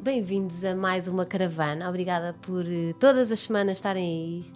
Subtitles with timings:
[0.00, 1.88] Bem-vindos a mais uma caravana.
[1.88, 4.04] Obrigada por eh, todas as semanas estarem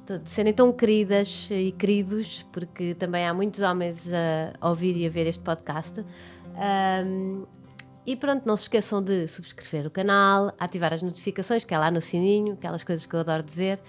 [0.09, 4.09] aí, serem tão queridas e queridos, porque também há muitos homens
[4.60, 6.05] a ouvir e a ver este podcast.
[6.56, 7.45] Ahm,
[8.06, 11.90] e pronto, não se esqueçam de subscrever o canal, ativar as notificações, que é lá
[11.90, 13.80] no sininho, aquelas coisas que eu adoro dizer.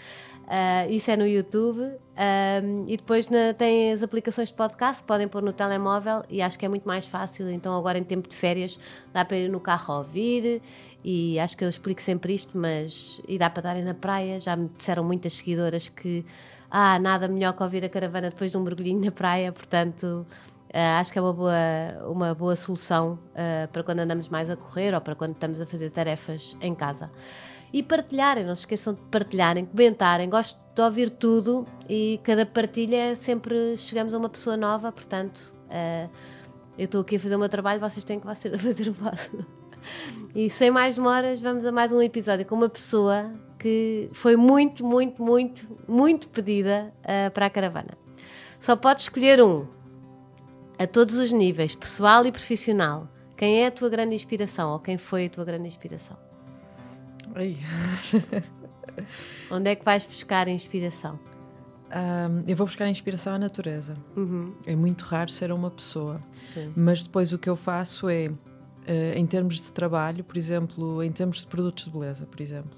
[0.46, 1.80] Ah, isso é no YouTube.
[2.16, 6.60] Ahm, e depois na- tem as aplicações de podcast, podem pôr no telemóvel e acho
[6.60, 7.50] que é muito mais fácil.
[7.50, 8.78] Então, agora em tempo de férias,
[9.14, 10.62] dá para ir no carro a ouvir.
[11.04, 13.22] E acho que eu explico sempre isto, mas.
[13.28, 14.40] E dá para darem na praia.
[14.40, 16.26] Já me disseram muitas seguidoras que.
[16.72, 20.26] Ah, nada melhor que ouvir a caravana depois de um mergulhinho na praia, portanto.
[20.74, 21.54] ah, acho que é uma boa,
[22.08, 25.66] uma boa solução ah, para quando andamos mais a correr ou para quando estamos a
[25.66, 27.12] fazer tarefas em casa.
[27.72, 30.30] E partilharem, não se esqueçam de partilharem, comentarem.
[30.30, 36.08] Gosto de ouvir tudo e cada partilha sempre chegamos a uma pessoa nova, portanto, ah,
[36.78, 39.63] eu estou aqui a fazer o meu trabalho, vocês têm que fazer o vosso.
[40.36, 44.86] E sem mais demoras, vamos a mais um episódio com uma pessoa que foi muito,
[44.86, 47.98] muito, muito, muito pedida ah, para a caravana.
[48.60, 49.66] Só podes escolher um,
[50.80, 53.08] a todos os níveis, pessoal e profissional.
[53.38, 56.18] Quem é a tua grande inspiração ou quem foi a tua grande inspiração?
[57.36, 57.58] Ai.
[59.50, 61.20] Onde é que vais buscar a inspiração?
[61.92, 63.96] Ahm, eu vou buscar inspiração à natureza.
[64.16, 66.22] Uhum, É muito raro ser uma pessoa.
[66.54, 66.72] sim.
[66.76, 68.30] Mas depois o que eu faço é,
[68.88, 72.78] eh, em termos de trabalho, por exemplo, em termos de produtos de beleza, por exemplo,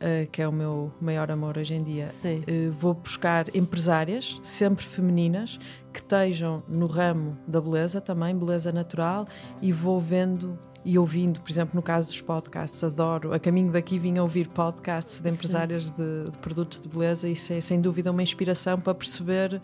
[0.00, 4.84] eh, que é o meu maior amor hoje em dia, eh, vou buscar empresárias, sempre
[4.84, 5.58] femininas,
[5.92, 9.26] que estejam no ramo da beleza também, beleza natural,
[9.60, 13.34] e vou vendo e ouvindo, por exemplo, no caso dos podcasts, adoro.
[13.34, 17.32] A caminho daqui vim a ouvir podcasts de empresárias de, de produtos de beleza e
[17.32, 19.60] isso é sem dúvida uma inspiração para perceber,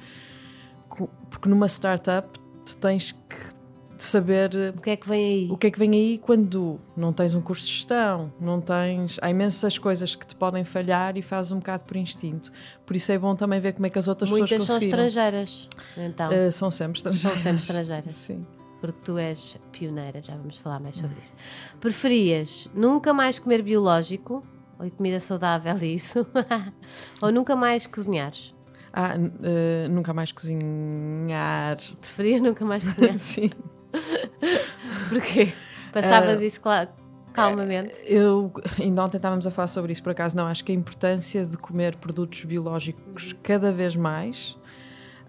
[1.31, 2.29] porque numa startup
[2.67, 3.54] tu tens que
[4.05, 5.49] saber eh, O que é que vem aí?
[5.51, 9.19] o que é que vem aí quando não tens um curso de gestão, não tens.
[9.23, 12.51] Há imensas coisas que te podem falhar e fazes um bocado por instinto.
[12.87, 15.05] Por isso é bom também ver como é que as outras Muitas pessoas são conseguiram.
[15.07, 17.41] estrangeiras, então, Eh, são sempre estrangeiras.
[17.41, 18.15] sempre estrangeiras.
[18.15, 18.47] Sim.
[18.81, 21.33] porque tu és pioneira, já vamos falar mais sobre isso.
[21.81, 24.43] Preferias nunca mais comer biológico,
[24.79, 26.27] ou comida saudável, isso,
[27.23, 28.55] ou nunca mais cozinhares?
[28.93, 31.79] Ah, eh, nunca mais cozinhar.
[32.01, 33.17] Preferia nunca mais cozinhar.
[33.19, 33.51] Sim.
[35.09, 35.53] Porquê?
[35.93, 36.89] Passavas Eh, isso cla-
[37.33, 37.95] calmamente?
[38.05, 40.47] Eu ainda ontem estávamos a falar sobre isso, por acaso não.
[40.47, 44.57] Acho que a importância de comer produtos biológicos cada vez mais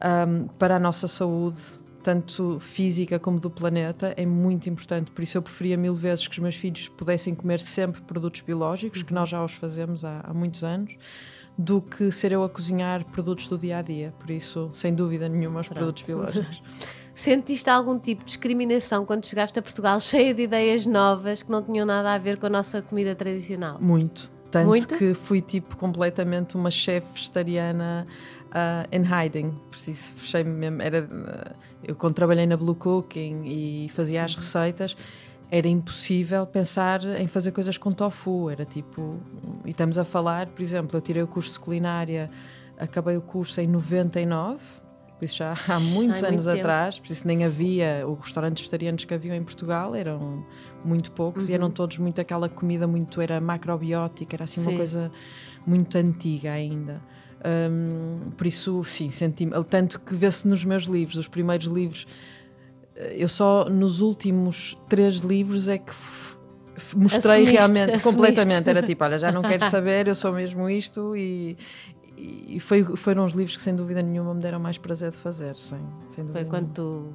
[0.01, 1.61] ahm, para a nossa saúde,
[2.03, 5.09] tanto física como do planeta, é muito importante.
[5.11, 9.01] Por isso eu preferia mil vezes que os meus filhos pudessem comer sempre produtos biológicos,
[9.01, 10.93] que nós já os fazemos há, há muitos anos,
[11.57, 14.13] do que ser eu a cozinhar produtos do dia a dia.
[14.19, 16.61] Por isso, sem dúvida nenhuma, os produtos biológicos.
[17.15, 21.61] Sentiste algum tipo de discriminação quando chegaste a Portugal cheia de ideias novas que não
[21.63, 23.77] tinham nada a ver com a nossa comida tradicional?
[23.79, 24.29] Muito.
[24.51, 24.95] Tanto Muito?
[24.95, 28.05] que fui tipo completamente uma chefe vegetariana
[28.51, 29.53] ah, in hiding.
[29.69, 30.81] Preciso, fechei-me mesmo.
[30.81, 34.25] Era, ah, eu quando trabalhei na Blue Cooking e fazia Uhum.
[34.25, 34.97] as receitas,
[35.51, 38.49] era impossível pensar em fazer coisas com tofu.
[38.49, 39.19] Era tipo.
[39.65, 42.29] E estamos a falar, por exemplo, eu tirei o curso de culinária,
[42.77, 44.59] acabei o curso em 99.
[45.17, 46.57] Por isso já há muitos Há muito anos tempo.
[46.59, 50.45] atrás, por isso nem havia os restaurantes vegetarianos que haviam em Portugal, eram
[50.83, 51.55] muito poucos e Uhum.
[51.55, 54.69] eram todos muito aquela comida muito era macrobiótica, era assim Sim.
[54.71, 55.11] uma coisa
[55.65, 57.01] muito antiga ainda.
[57.47, 62.05] Hum, por isso, sim, senti tanto que vê-se nos meus livros, os primeiros livros,
[62.95, 65.93] eh, eu só nos últimos três livros é que
[66.95, 68.03] mostrei Assumiste, realmente assumiste.
[68.03, 68.69] completamente.
[68.69, 71.55] Era tipo, olha, já não quero saber, eu sou mesmo isto e,
[72.17, 75.55] e foi, foram os livros que sem dúvida nenhuma me deram mais prazer de fazer,
[75.57, 75.79] sem,
[76.09, 77.13] sem Foi quando tu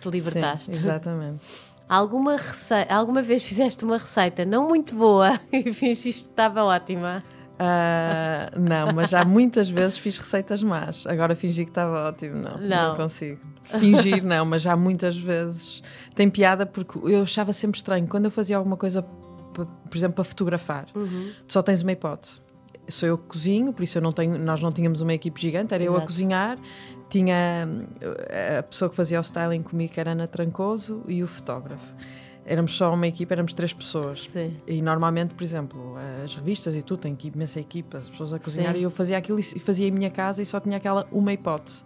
[0.00, 0.66] te libertaste.
[0.66, 1.42] Sim, exatamente.
[1.88, 2.86] Alguma, rece...
[2.88, 7.22] Alguma vez fizeste uma receita não muito boa e fingiste que estava ótima?
[7.62, 11.06] Ah, não, mas já muitas vezes fiz receitas más.
[11.06, 12.96] Agora fingi que estava ótimo, não, não, Não.
[12.96, 13.38] consigo.
[13.64, 15.82] Fingir, não, mas já muitas vezes
[16.14, 19.02] tem piada porque eu achava sempre estranho quando eu fazia alguma coisa,
[19.52, 20.86] por exemplo, para fotografar.
[20.94, 21.32] Uhum.
[21.46, 22.40] Tu só tens uma hipótese.
[22.90, 25.72] Sou eu que cozinho, por isso eu não tenho, nós não tínhamos uma equipe gigante,
[25.74, 26.06] era eu a Exato.
[26.06, 26.58] cozinhar.
[27.08, 27.66] Tinha
[28.00, 31.84] eh, a pessoa que fazia o styling comigo, que era Ana Trancoso, e o fotógrafo.
[32.44, 34.28] Éramos só uma equipa, éramos três pessoas.
[34.32, 34.56] Sim.
[34.66, 35.94] E normalmente, por exemplo,
[36.24, 38.80] as revistas e tudo, tem que imensa equipa, as pessoas a cozinhar, Sim.
[38.80, 41.32] e eu fazia aquilo e e fazia em minha casa e só tinha aquela uma
[41.32, 41.84] hipótese.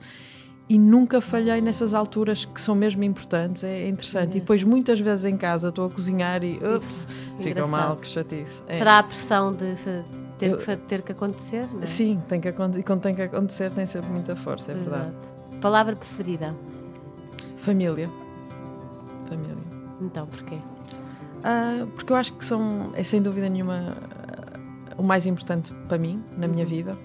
[0.66, 3.62] e nunca falhei nessas alturas que são mesmo importantes.
[3.64, 4.34] É interessante.
[4.34, 4.36] É.
[4.36, 7.06] E depois, muitas vezes em casa, estou a cozinhar e ups,
[7.40, 8.62] fica mal, que chatice.
[8.66, 8.78] É.
[8.78, 9.74] Será a pressão de
[10.38, 11.68] ter, que, ter que acontecer?
[11.80, 11.86] É?
[11.86, 15.12] Sim, tem que, e quando tem que acontecer, tem sempre muita força, é verdade.
[15.60, 16.54] Palavra preferida?
[17.56, 18.08] Família.
[19.28, 19.56] Família.
[20.00, 20.56] Então, porquê?
[20.56, 23.96] Uh, porque eu acho que são, é sem dúvida nenhuma
[24.96, 26.70] o mais importante para mim, na minha uhum.
[26.70, 26.98] vida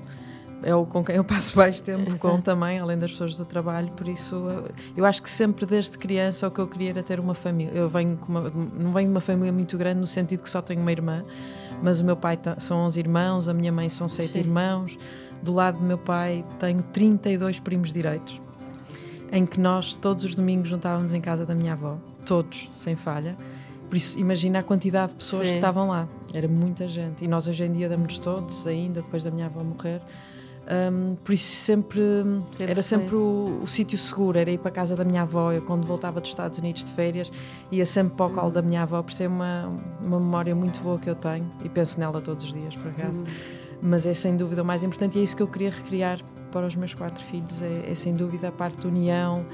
[0.64, 2.20] é o com quem eu passo mais tempo, Exato.
[2.20, 4.46] com também, além das pessoas do trabalho, por isso
[4.96, 7.72] eu acho que sempre desde criança o que eu queria era ter uma família.
[7.74, 10.82] Eu venho uma, não venho de uma família muito grande no sentido que só tenho
[10.82, 11.24] uma irmã,
[11.82, 14.40] mas o meu pai tá, são 11 irmãos, a minha mãe são 7 Sim.
[14.40, 14.98] irmãos,
[15.42, 18.42] do lado do meu pai tenho 32 primos direitos,
[19.32, 23.38] em que nós todos os domingos juntávamos em casa da minha avó, todos, sem falha.
[23.90, 25.54] Por isso, imagina a quantidade de pessoas Sim.
[25.54, 26.08] que estavam lá.
[26.32, 27.26] Era muita gente.
[27.26, 30.00] E nós hoje em dia damos todos, ainda depois da minha avó morrer.
[30.68, 32.02] Um, por isso sempre,
[32.54, 35.52] sempre era sempre o, o sítio seguro, era ir para a casa da minha avó.
[35.52, 37.32] Eu quando voltava dos Estados Unidos de férias
[37.72, 39.68] ia sempre para o colo da minha avó, por ser uma,
[40.00, 43.18] uma memória muito boa que eu tenho e penso nela todos os dias, por acaso.
[43.18, 43.26] Uhum.
[43.82, 46.20] Mas é sem dúvida o mais importante e é isso que eu queria recriar
[46.52, 47.62] para os meus quatro filhos.
[47.62, 49.46] É, é sem dúvida a parte de união,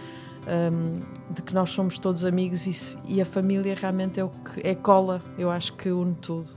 [0.48, 1.00] um,
[1.34, 4.76] de que nós somos todos amigos e, e, a família realmente é o que é
[4.76, 6.48] cola, eu acho que une tudo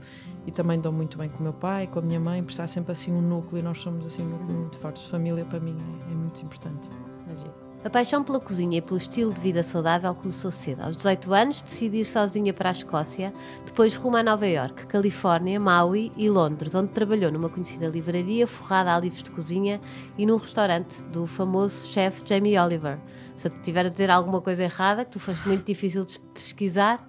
[0.49, 2.67] e também dou muito bem com o meu pai, com a minha mãe, por estar
[2.67, 5.07] sempre assim um núcleo e nós somos assim um núcleo muito forte.
[5.07, 6.89] Família para mim é, é muito importante.
[7.81, 10.81] A paixão pela cozinha e pelo estilo de vida saudável começou cedo.
[10.81, 13.31] Aos 18 anos, decidi ir sozinha para a Escócia,
[13.65, 18.93] depois rumo a Nova York, Califórnia, Maui e Londres, onde trabalhou numa conhecida livraria forrada
[18.93, 19.79] a livros de cozinha
[20.17, 22.97] e num restaurante do famoso chefe Jamie Oliver.
[23.37, 26.19] Se eu te tiver a dizer alguma coisa errada, que tu foste muito difícil de
[26.33, 27.07] pesquisar,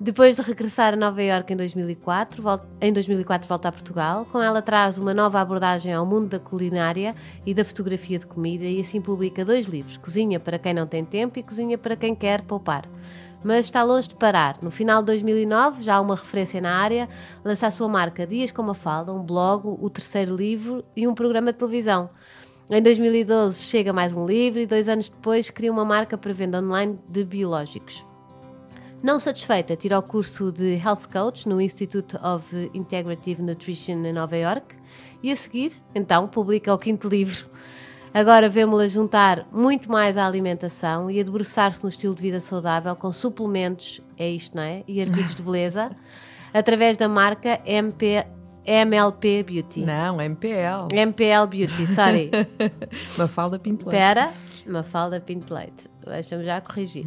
[0.00, 4.26] depois de regressar a Nova Iorque em 2004, volta, em 2004 volta a Portugal.
[4.30, 7.14] Com ela traz uma nova abordagem ao mundo da culinária
[7.46, 11.04] e da fotografia de comida e assim publica dois livros, Cozinha para quem não tem
[11.04, 12.88] tempo e Cozinha para quem quer poupar.
[13.44, 14.56] Mas está longe de parar.
[14.62, 17.08] No final de 2009, já há uma referência na área,
[17.44, 21.14] lança a sua marca Dias com uma Falda, um blog, o terceiro livro e um
[21.14, 22.10] programa de televisão.
[22.70, 26.60] Em 2012 chega mais um livro e dois anos depois cria uma marca para venda
[26.60, 28.11] online de biológicos.
[29.02, 34.36] Não satisfeita, tira o curso de Health Coach no Institute of Integrative Nutrition em Nova
[34.36, 34.76] York
[35.20, 37.50] e a seguir, então, publica o quinto livro.
[38.14, 42.94] Agora vemos-la juntar muito mais à alimentação e a debruçar-se no estilo de vida saudável
[42.94, 44.84] com suplementos, é isto, não é?
[44.86, 45.90] E artigos de beleza,
[46.54, 48.24] através da marca MP,
[48.64, 49.80] MLP Beauty.
[49.80, 50.86] Não, MPL.
[50.92, 52.30] MPL Beauty, sorry.
[53.18, 53.96] Mafalda Pinto Leite.
[53.96, 54.32] Espera,
[54.64, 55.90] Mafalda Pinto Leite.
[56.06, 57.04] Deixa-me já corrigir.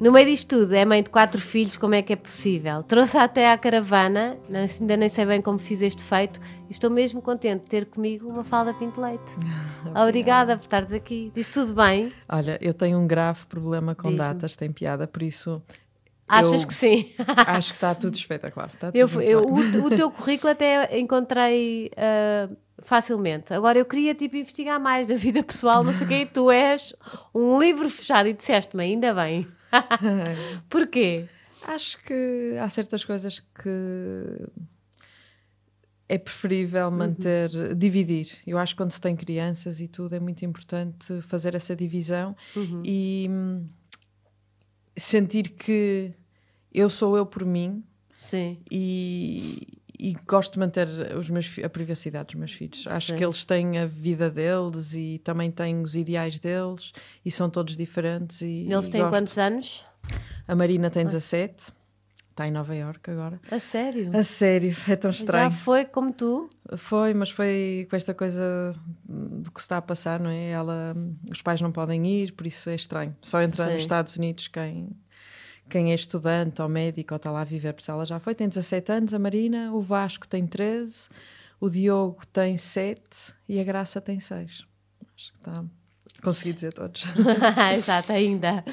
[0.00, 2.82] No meio disto tudo, é mãe de quatro filhos, como é que é possível?
[2.82, 7.20] Trouxe até à caravana, ainda nem sei bem como fiz este feito, e estou mesmo
[7.20, 9.22] contente de ter comigo uma falda pinto leite.
[9.92, 10.08] Obrigada.
[10.08, 11.30] Obrigada por estares aqui.
[11.34, 12.10] Disse tudo bem?
[12.30, 15.60] Olha, eu tenho um grave problema com datas, tem piada, por isso
[16.26, 17.12] Achas eu que sim?
[17.46, 18.70] acho que está tudo espetacular.
[18.72, 23.52] Está tudo eu, eu o, o, teu currículo até encontrei uh, facilmente.
[23.52, 26.28] Agora eu queria tipo investigar mais da vida pessoal, não sei o quê.
[26.32, 26.94] Tu és
[27.34, 29.46] um livro fechado e disseste-me ainda bem.
[30.68, 31.28] Porquê?
[31.66, 34.48] Acho que há certas coisas que
[36.08, 36.96] é preferível uhum.
[36.96, 37.74] manter, uhum.
[37.74, 38.38] dividir.
[38.46, 42.36] Eu acho que quando se tem crianças e tudo é muito importante fazer essa divisão
[42.56, 42.82] uhum.
[42.84, 43.68] e hum,
[44.96, 46.12] sentir que
[46.72, 47.84] eu sou eu por mim
[48.20, 48.58] Sim.
[48.70, 52.86] E, e gosto de manter os meus, a privacidade dos meus filhos.
[52.86, 53.16] Acho Sim.
[53.16, 56.92] que eles têm a vida deles e também têm os ideais deles
[57.22, 58.40] e são todos diferentes.
[58.40, 59.12] E, eles têm gosto.
[59.12, 59.84] quantos anos?
[60.48, 61.72] A Marina tem 17.
[62.30, 63.38] Está em Nova Iorque agora.
[63.50, 64.16] A sério?
[64.16, 65.50] A sério, é tão estranho.
[65.50, 66.48] Já foi como tu?
[66.78, 70.48] Foi, mas foi com esta coisa do que se está a passar, não é?
[70.48, 70.96] Ela,
[71.30, 73.14] os pais não podem ir, por isso é estranho.
[73.20, 73.72] Só entra Sim.
[73.72, 74.88] nos Estados Unidos quem,
[75.70, 78.34] quem é estudante ou médico ou está lá a viver, por isso ela já foi.
[78.34, 81.08] Tem 17 anos, a Marina, o Vasco tem 13,
[81.60, 84.66] o Diogo tem 7 e a Graça tem 6.
[85.14, 85.64] Acho que está.
[86.22, 87.04] Consegui dizer todos.
[87.78, 88.64] Exato, ainda.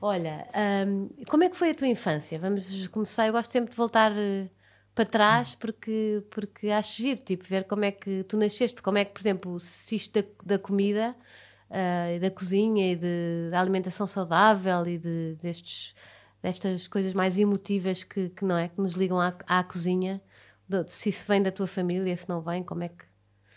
[0.00, 0.48] Olha,
[0.86, 2.38] um, como é que foi a tua infância?
[2.38, 3.26] Vamos começar.
[3.26, 4.48] Eu gosto sempre de voltar eh,
[4.94, 9.04] para trás porque, porque acho giro, tipo, ver como é que tu nasceste, como é
[9.04, 11.14] que, por exemplo, se isto da, da comida
[11.72, 15.94] uh, da cozinha e de, da alimentação saudável e de, destes,
[16.42, 20.20] destas coisas mais emotivas que, que não é, que nos ligam à, à cozinha,
[20.68, 23.04] de, se isso vem da tua família, se não vem, como é que.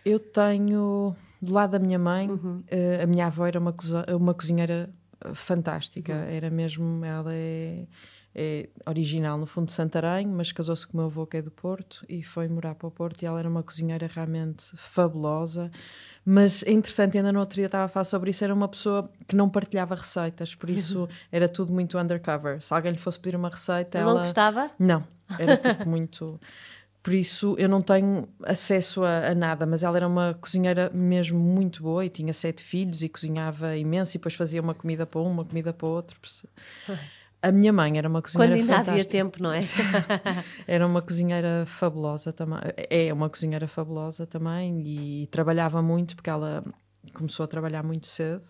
[0.06, 2.60] Eu tenho, do lado da minha mãe, uhum.
[2.60, 3.76] uh, a minha avó era uma,
[4.16, 4.90] uma cozinheira
[5.34, 6.14] fantástica.
[6.14, 6.30] Uhum.
[6.30, 7.86] Era mesmo, ela é
[8.36, 11.50] é original no fundo de Santarém, mas casou-se com o meu avô que é do
[11.50, 15.72] Porto e foi morar para o Porto e ela era uma cozinheira realmente fabulosa.
[16.26, 19.10] Mas é interessante, ainda no outro dia estava a falar sobre isso, era uma pessoa
[19.26, 22.62] que não partilhava receitas, por isso era tudo muito undercover.
[22.62, 24.16] Se alguém lhe fosse pedir uma receita, ela...
[24.16, 24.70] não gostava?
[24.78, 25.04] Não,
[25.40, 26.38] era tipo muito...
[27.02, 31.40] Por isso eu não tenho acesso a, a, nada, mas ela era uma cozinheira mesmo
[31.40, 35.22] muito boa e tinha sete filhos e cozinhava imenso e depois fazia uma comida para
[35.22, 36.20] um, uma comida para outro.
[37.46, 38.92] A minha mãe era uma cozinheira Quando ainda fantástica.
[38.92, 39.60] havia tempo, não é?
[40.66, 42.60] era uma cozinheira fabulosa também.
[42.90, 46.64] É uma cozinheira fabulosa também e trabalhava muito porque ela
[47.14, 48.44] começou a trabalhar muito cedo.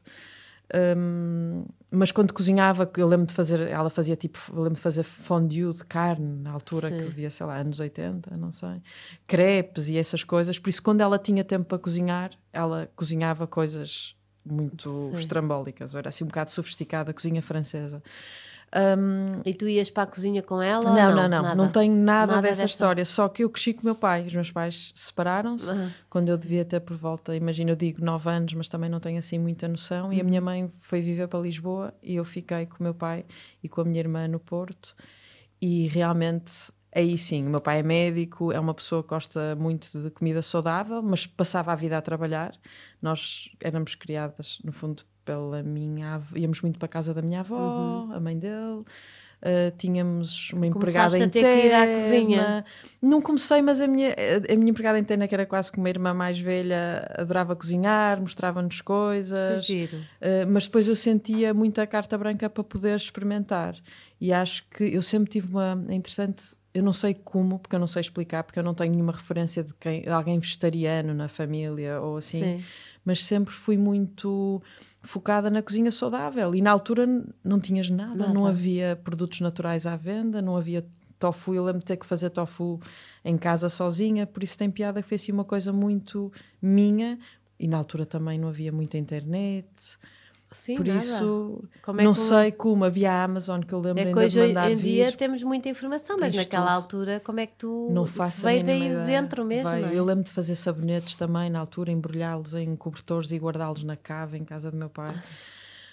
[0.98, 5.04] Um, mas quando cozinhava, eu lembro de fazer, ela fazia tipo, eu lembro de fazer
[5.04, 6.98] fondue de carne na altura Sim.
[6.98, 8.82] que devia, sei lá, anos 80, não sei,
[9.28, 10.58] crepes e essas coisas.
[10.58, 15.16] Por isso, quando ela tinha tempo para cozinhar, ela cozinhava coisas muito Sim.
[15.18, 18.02] estrambólicas, era assim um bocado sofisticada, a cozinha francesa.
[18.74, 20.94] Um, e tu ias para a cozinha com ela?
[20.94, 23.06] Não, não, não, não, não tenho nada, nada dessa, dessa, história.
[23.06, 24.24] Só que eu cresci com o meu pai.
[24.24, 25.92] Os meus pais separaram-se uhum.
[26.10, 29.18] quando eu devia ter por volta, imagina, eu digo 9 anos, mas também não tenho
[29.18, 30.08] assim muita noção.
[30.08, 30.14] Uhum.
[30.14, 33.26] E a minha mãe foi viver para Lisboa e eu fiquei com o meu pai
[33.64, 34.96] e com a minha irmã no Porto.
[35.62, 36.52] E realmente
[36.94, 40.42] aí sim, o meu pai é médico, é uma pessoa que gosta muito de comida
[40.42, 42.54] saudável, mas passava a vida a trabalhar.
[43.02, 47.42] Nós éramos criadas, no fundo, pela minha avó, íamos muito para a casa da minha
[47.42, 48.14] avó, uhum.
[48.14, 48.86] a mãe dele.
[49.42, 51.28] Uh, tínhamos uma empregada interna.
[51.28, 52.66] A ter que ir à cozinha.
[53.00, 54.16] Não comecei, mas a minha,
[54.50, 58.82] a minha empregada interna, que era quase como uma irmã mais velha, adorava cozinhar, mostrava-nos
[58.82, 59.68] coisas.
[59.70, 63.76] Uh, mas depois eu sentia muita carta branca para poder experimentar.
[64.20, 65.86] E acho que eu sempre tive uma.
[65.90, 68.94] É interessante, eu não sei como, porque eu não sei explicar, porque eu não tenho
[68.94, 72.42] nenhuma referência de, quem, de alguém vegetariano na família ou assim.
[72.42, 72.64] Sim.
[73.04, 74.60] Mas sempre fui muito
[75.06, 76.54] focada na cozinha saudável.
[76.56, 77.08] E na altura
[77.44, 78.34] não tinhas nada, nada.
[78.34, 80.86] não havia produtos naturais à venda, não havia
[81.20, 81.54] tofu.
[81.54, 82.80] Eu lembro de ter que fazer tofu
[83.24, 86.32] em casa sozinha, por isso tem piada que foi assim uma coisa muito
[86.62, 87.20] minha.
[87.58, 89.98] E na altura também não havia muita internet.
[90.56, 91.00] Sim, Por nada.
[91.00, 92.86] isso, é não sei como.
[92.86, 95.68] Havia a Amazon que eu lembro é ainda de mandar hoje em dia temos muita
[95.68, 96.76] informação, mas naquela tudo.
[96.76, 99.06] altura, como é que tu não faço veio daí ideia.
[99.06, 99.70] dentro mesmo?
[99.70, 99.94] É?
[99.94, 104.38] Eu lembro de fazer sabonetes também na altura, embrulhá-los em cobertores e guardá-los na cave
[104.38, 105.22] em casa do meu pai.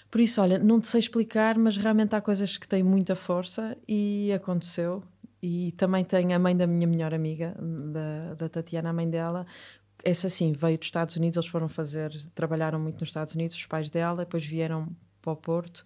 [0.09, 3.75] Por isso, olha, não te sei explicar, mas realmente há coisas que têm muita força
[3.87, 5.03] e aconteceu.
[5.41, 9.45] E também tenho a mãe da minha melhor amiga, da, da Tatiana, a mãe dela,
[10.03, 13.65] essa sim, veio dos Estados Unidos, eles foram fazer, trabalharam muito nos Estados Unidos, os
[13.65, 14.89] pais dela, depois vieram
[15.21, 15.83] para o Porto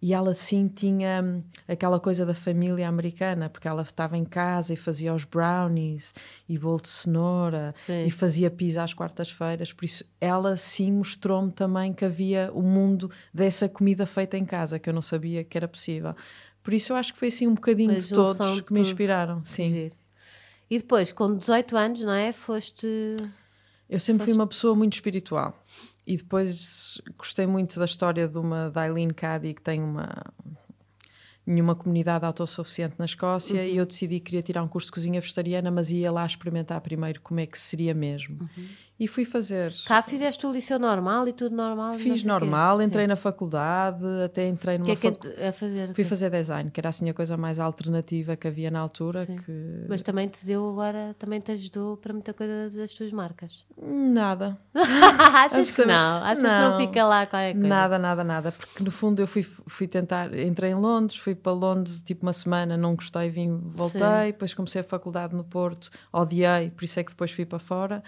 [0.00, 4.72] e ela sim tinha hum, aquela coisa da família americana, porque ela estava em casa
[4.72, 6.14] e fazia os brownies
[6.48, 8.06] e bolo de cenoura sim.
[8.06, 13.10] e fazia pizza às quartas-feiras, por isso ela sim mostrou-me também que havia o mundo
[13.34, 16.14] dessa comida feita em casa, que eu não sabia que era possível.
[16.62, 19.42] Por isso eu acho que foi assim um bocadinho de todos que me inspiraram.
[19.44, 19.90] Sim.
[20.70, 22.30] E depois, com 18 anos, não é?
[22.30, 23.16] Foste
[23.88, 25.58] eu sempre fui uma pessoa muito espiritual.
[26.06, 30.24] E depois gostei muito da história de uma Dailene Cady que tem uma
[31.48, 33.66] nenhuma comunidade autossuficiente na Escócia uhum.
[33.66, 36.78] e eu decidi que queria tirar um curso de cozinha vegetariana, mas ia lá experimentar
[36.82, 38.38] primeiro como é que seria mesmo.
[38.42, 38.68] Uhum.
[39.00, 39.72] E fui fazer.
[39.86, 41.94] Cá fizeste o liceu normal e tudo normal?
[41.94, 43.08] Fiz normal, entrei Sim.
[43.08, 44.92] na faculdade, até entrei numa.
[44.92, 45.40] O que é que fac...
[45.40, 45.94] a fazer?
[45.94, 49.24] Fui fazer design, que era assim a coisa mais alternativa que havia na altura.
[49.24, 49.86] Que...
[49.88, 53.64] Mas também te deu agora, também te ajudou para muita coisa das tuas marcas?
[53.80, 54.58] Nada.
[54.74, 56.22] Achas que não?
[56.24, 56.50] Achas não.
[56.50, 57.68] que não fica lá qualquer coisa?
[57.68, 58.50] Nada, nada, nada.
[58.50, 62.32] Porque no fundo eu fui, fui tentar, entrei em Londres, fui para Londres tipo uma
[62.32, 64.32] semana, não gostei, vim, voltei, Sim.
[64.32, 68.02] depois comecei a faculdade no Porto, odiei, por isso é que depois fui para fora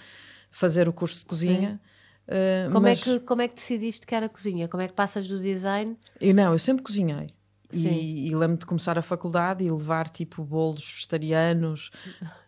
[0.51, 1.81] fazer o curso de cozinha.
[2.27, 3.01] Uh, como, mas...
[3.01, 4.69] é que, como é que decidiste que era cozinha?
[4.69, 5.97] Como é que passas do design?
[6.21, 7.29] Eu não, eu sempre cozinhei.
[7.73, 11.91] E, e lembro de começar a faculdade e levar tipo bolos vegetarianos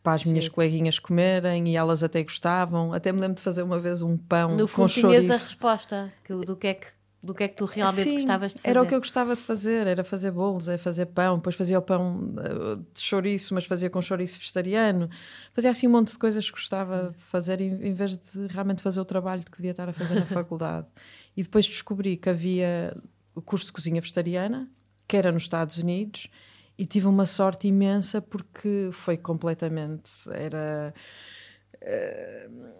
[0.02, 0.50] para as minhas Sim.
[0.50, 2.92] coleguinhas comerem e elas até gostavam.
[2.92, 5.32] Até me lembro de fazer uma vez um pão no com fundo, chouriço.
[5.32, 6.88] a resposta do que é que
[7.22, 8.70] do que é que tu realmente Sim, gostavas de fazer.
[8.70, 11.78] Era o que eu gostava de fazer, era fazer bolos, era fazer pão, depois fazia
[11.78, 15.08] o pão eh, de chouriço, mas fazia com chouriço vegetariano.
[15.52, 19.00] Fazia assim um monte de coisas que gostava de fazer em, vez de realmente fazer
[19.00, 20.88] o trabalho que devia estar a fazer na faculdade.
[21.36, 22.96] E depois descobri que havia
[23.36, 24.68] o curso de cozinha vegetariana,
[25.06, 26.26] que era nos Estados Unidos,
[26.76, 30.92] e tive uma sorte imensa porque foi completamente era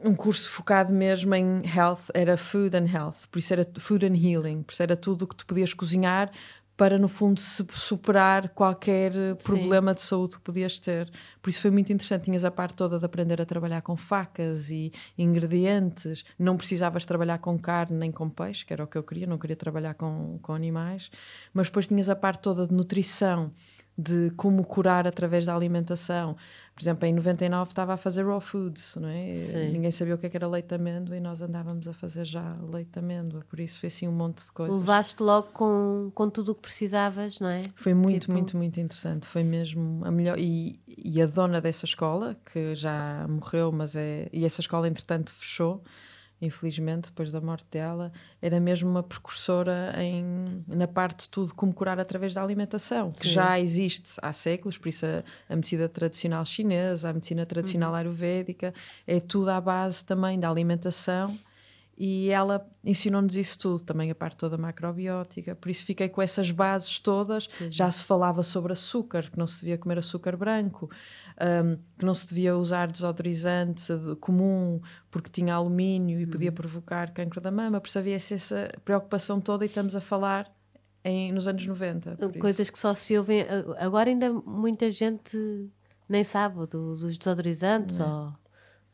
[0.04, 4.16] um curso focado mesmo em health, era food and health, por isso era food and
[4.16, 6.30] healing, por isso era tudo o que tu podias cozinhar
[6.76, 9.12] para no fundo superar qualquer
[9.44, 9.97] problema Sim.
[9.97, 11.09] de saúde que podias ter.
[11.40, 12.25] Por isso foi muito interessante.
[12.25, 16.25] Tinhas a parte toda de aprender a trabalhar com facas e ingredientes.
[16.38, 19.26] Não precisavas trabalhar com carne nem com peixe, que era o que eu queria.
[19.26, 21.11] Não queria trabalhar com, com animais.
[21.52, 23.52] Mas depois tinhas a parte toda de nutrição
[23.96, 26.37] de como curar através da alimentação.
[26.75, 29.34] Por exemplo, em 99 estava a fazer raw foods, não é?
[29.34, 29.72] Sim.
[29.72, 32.25] Ninguém sabia o que, é que era leite de amêndoa e nós andávamos a fazer
[32.25, 34.78] já leite de amêndoa, por isso foi assim um monte de coisas.
[34.78, 37.61] Levaste logo com, com tudo o que precisavas, não é?
[37.76, 39.26] Foi muito, Tipo- muito, muito interessante.
[39.26, 40.38] Foi mesmo a melhor.
[40.38, 44.28] E, e a dona dessa escola, que já morreu, mas é.
[44.32, 45.82] E essa escola, entretanto, fechou,
[46.42, 51.72] infelizmente, depois da morte dela, era mesmo uma precursora em, na parte de tudo como
[51.72, 53.32] curar através da alimentação, que Sim.
[53.34, 57.46] já existe há séculos, por isso a, a medicina tradicional chinesa, a medicina Uhum.
[57.46, 58.75] tradicional ayurvédica,
[59.06, 61.34] é tudo à base também da alimentação.
[61.96, 65.54] E ela ensinou-nos isso tudo, também a parte toda macrobiótica.
[65.54, 67.49] Por isso fiquei com essas bases todas.
[67.70, 70.90] Já se falava sobre açúcar, que não se devia comer açúcar branco,
[71.41, 77.11] hum, que não se devia usar desodorizante de- comum porque tinha alumínio e podia provocar
[77.12, 77.81] cancro da mama.
[77.81, 80.51] Por isso havia essa preocupação toda e estamos a falar
[81.05, 82.17] em, nos anos 90.
[82.17, 82.39] por isso.
[82.39, 83.45] Coisas que só se ouvem.
[83.79, 85.37] Agora ainda muita gente
[86.09, 88.41] nem sabe do- dos desodorizantes, ou, não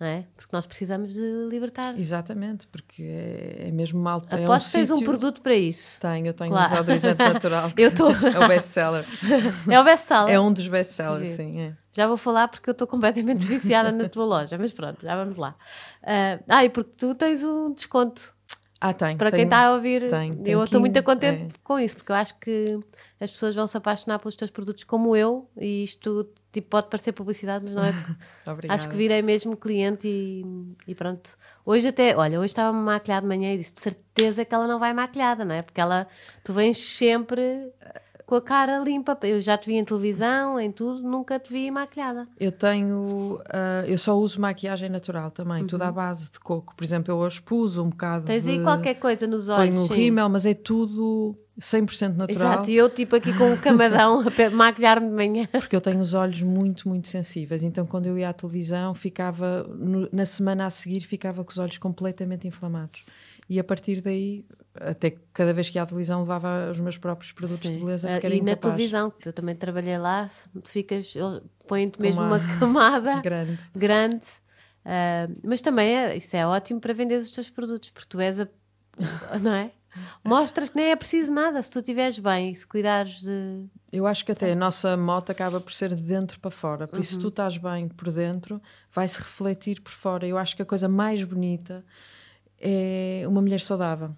[0.07, 0.25] é?
[0.37, 1.99] Porque nós precisamos de libertar.
[1.99, 4.23] Exatamente, porque é, é mesmo mal.
[4.31, 5.99] é Aposto que tens um produto para isso.
[6.01, 6.67] Tenho, eu tenho Claro.
[6.69, 7.73] um desodorizante natural.
[7.77, 9.05] Eu tô- É o best-seller.
[9.69, 10.35] É o best-seller.
[10.35, 11.61] É um dos best-sellers, sim.
[11.61, 11.73] É.
[11.93, 15.37] Já vou falar porque eu estou completamente viciada na tua loja, mas pronto, já vamos
[15.37, 15.57] lá.
[16.03, 18.33] Ah, ah, e porque tu tens um desconto
[18.81, 19.17] Ah, tem.
[19.17, 20.09] para quem tenho- está a ouvir.
[20.09, 21.59] tenho, eu tenho estou muito 15, contente é.
[21.65, 22.79] com isso, porque eu acho que
[23.21, 27.13] as pessoas vão se apaixonar pelos teus produtos como eu, e isto tipo, pode parecer
[27.13, 27.93] publicidade, mas não é.
[28.71, 30.43] Acho que virei mesmo cliente e,
[30.87, 31.37] e pronto.
[31.67, 34.79] Hoje até, olha, hoje estava maquilhada de manhã e disse de certeza que ela não
[34.79, 35.61] vai maquilhada, não é?
[35.61, 36.07] Porque ela,
[36.45, 37.71] tu vens sempre
[38.29, 39.19] com a cara limpa.
[39.23, 42.29] Eu já te vi em televisão, em tudo, nunca te vi maquilhada.
[42.39, 43.41] Eu tenho.
[43.49, 46.77] ah, eu só uso maquiagem natural também, tudo à base de coco.
[46.77, 48.21] Por exemplo, eu hoje pus um bocado.
[48.21, 48.27] Uhum.
[48.27, 48.51] Tens de...
[48.51, 49.75] aí qualquer coisa nos olhos.
[49.75, 49.95] Ponho o sim.
[49.95, 52.29] rímel, mas é tudo 100% natural.
[52.53, 55.49] Exato, e eu tipo aqui com o camadão a maquilhar-me de manhã.
[55.51, 57.63] Porque eu tenho os olhos muito, muito sensíveis.
[57.63, 59.63] Então, quando eu ia à televisão, ficava.
[59.75, 63.07] no- na semana a seguir, ficava com os olhos completamente inflamados.
[63.49, 64.45] E a partir daí,
[64.81, 68.09] até que cada vez que ia à televisão, levava os meus próprios produtos de beleza,
[68.09, 68.75] porque Ah, era e na incapaz.
[68.75, 70.29] televisão, que eu também trabalhei lá,
[70.65, 73.59] ficas, eles põem-te mesmo uma- uma camada Grande.
[73.75, 74.27] grande.
[74.85, 78.41] Ah, mas também é, isso é ótimo para vender os teus produtos, porque tu és
[78.41, 78.49] a.
[79.43, 79.71] Não é?
[80.23, 83.65] Mostras que nem é preciso nada se tu estiveres bem, se cuidares de.
[83.91, 86.87] Eu acho que até a nossa moto acaba por ser de dentro para fora.
[86.87, 88.61] Por isso, se tu estás bem por dentro,
[88.93, 90.27] vai-se refletir por fora.
[90.27, 91.85] Eu acho que a coisa mais bonita
[92.61, 94.11] é uma mulher saudável.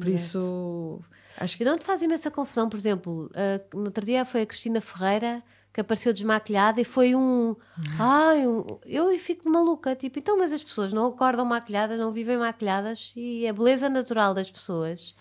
[0.00, 1.00] Por isso,
[1.36, 4.42] acho que E não te faz imensa confusão, por exemplo, ah, no outro dia foi
[4.42, 7.54] a Cristina Ferreira que apareceu desmaquilhada e foi um.
[7.98, 9.94] Ai, um- eu fico maluca.
[9.94, 14.34] Tipo, então, mas as pessoas não acordam maquilhadas, não vivem maquilhadas e a beleza natural
[14.34, 15.14] das pessoas.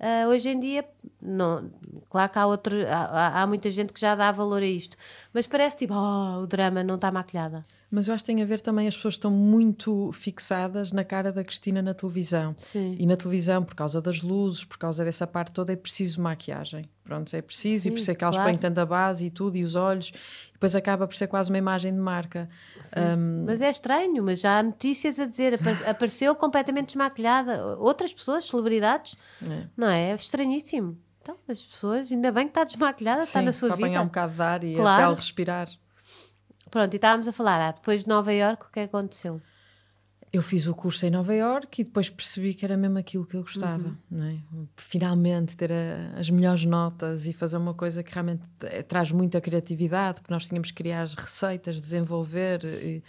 [0.00, 0.84] ah, hoje em dia,
[1.20, 1.70] não,
[2.10, 4.96] claro que há, outro, há- há muita gente que já dá valor a isto,
[5.32, 7.64] mas parece tipo, oh, o drama não está maquilhada.
[7.90, 11.30] Mas eu acho que tem a ver também, as pessoas estão muito fixadas na cara
[11.30, 12.54] da Cristina na televisão.
[12.56, 12.96] Sim.
[12.98, 16.86] E na televisão, por causa das luzes, por causa dessa parte toda, é preciso maquiagem.
[17.04, 18.48] Pronto, é preciso, Sim, e por isso é que elas claro.
[18.50, 20.08] põem tanta base e tudo, e os olhos,
[20.48, 22.48] e depois acaba por ser quase uma imagem de marca.
[22.96, 27.76] Um, Mas é estranho, mas já há notícias a dizer, apa- apareceu completamente desmaquilhada.
[27.76, 29.66] Outras pessoas, celebridades, é.
[29.76, 30.12] não é?
[30.12, 30.96] É estranhíssimo.
[31.22, 33.86] Então, as pessoas, ainda bem que está desmaquilhada, está na sua para vida.
[33.88, 35.02] apanhar um bocado de ar e Claro.
[35.02, 35.68] a pele respirar.
[36.70, 39.40] Pronto, e estávamos a falar, ah, depois de Nova Iorque, o que é que aconteceu?
[40.32, 43.36] Eu fiz o curso em Nova Iorque e depois percebi que era mesmo aquilo que
[43.36, 43.96] eu gostava, Uhum.
[44.10, 44.38] não é?
[44.76, 49.40] Finalmente ter a- as melhores notas e fazer uma coisa que realmente eh, traz muita
[49.42, 53.02] criatividade, porque nós tínhamos que criar as receitas, desenvolver e,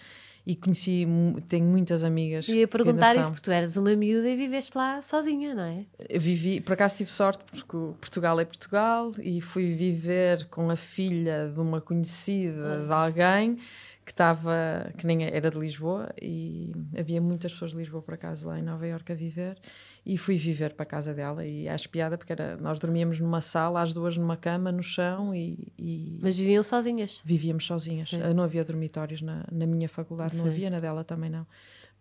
[0.46, 1.08] e conheci,
[1.48, 2.48] tenho muitas amigas.
[2.50, 5.86] E ia perguntar isso, porque tu eras uma miúda e viveste lá sozinha, não é?
[6.10, 10.76] Eu vivi, por acaso tive sorte porque Portugal é Portugal e fui viver com a
[10.76, 13.58] filha de uma conhecida de alguém
[14.06, 18.48] que estava, que nem era de Lisboa e havia muitas pessoas de Lisboa por acaso
[18.48, 19.58] lá em Nova Iorque a viver
[20.06, 23.40] e fui viver para a casa dela e acho piada porque era, nós dormíamos numa
[23.40, 27.22] sala, as duas numa cama, no chão e, e Mas viviam sozinhas.
[27.24, 28.10] vivíamos sozinhas.
[28.10, 28.20] Sim.
[28.36, 30.50] Não havia dormitórios na, na minha faculdade, não Sim.
[30.50, 31.48] havia, na dela também não.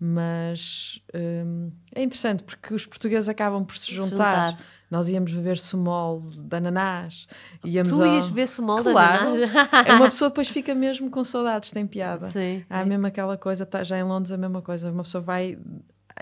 [0.05, 4.51] Mas hum, é interessante porque os portugueses acabam por se juntar.
[4.51, 4.59] Juntar.
[4.91, 7.27] Nós íamos beber sumol de ananás.
[7.65, 9.38] Íamos Tu ao- ias beber sumol Claro.
[9.41, 9.87] da ananás?
[9.87, 12.29] É uma pessoa depois fica mesmo com saudades, tem piada.
[12.31, 12.62] Sim.
[12.69, 15.57] Há mesmo aquela coisa, tá, já em Londres a mesma coisa, uma pessoa vai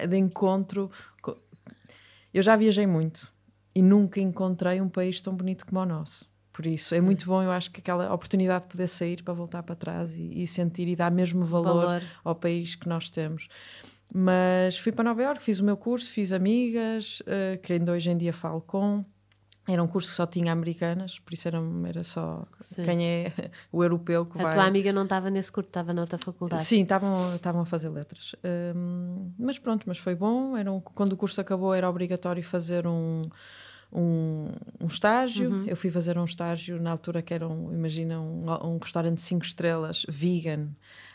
[0.09, 0.89] de encontro.
[2.33, 3.33] Eu já viajei muito
[3.75, 6.31] e nunca encontrei um país tão bonito como o nosso.
[6.53, 9.63] Por isso é muito bom, eu acho que aquela oportunidade de poder sair para voltar
[9.63, 12.03] para trás e, e sentir e dar mesmo valor, Valor.
[12.23, 13.49] ao país que nós temos.
[14.13, 18.11] Mas fui para Nova Iorque, fiz o meu curso, fiz amigas, eh, que ainda hoje
[18.11, 19.05] em dia falo com.
[19.73, 22.83] Era um curso que só tinha americanas, por isso era, era só Sim.
[22.83, 23.33] quem é
[23.71, 24.53] o europeu que a vai.
[24.53, 26.65] A tua amiga não estava nesse curso, estava noutra faculdade.
[26.65, 28.35] Sim, estavam, estavam a fazer letras.
[28.75, 30.57] Um, mas pronto, mas foi bom.
[30.57, 33.23] Era um, quando o curso acabou, era obrigatório fazer um,
[33.93, 34.49] um,
[34.81, 35.51] um estágio.
[35.51, 35.65] Uhum.
[35.67, 39.23] Eu fui fazer um estágio na altura que era, um, imagina, um, um restaurante de
[39.23, 40.69] 5 estrelas, vegan,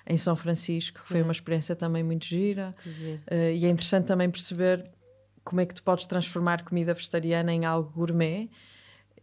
[0.07, 1.27] em São Francisco, que foi uhum.
[1.27, 2.71] uma experiência também muito gira.
[2.85, 4.89] Uh, e é interessante também perceber
[5.45, 8.49] como é que tu podes transformar comida vegetariana em algo gourmet.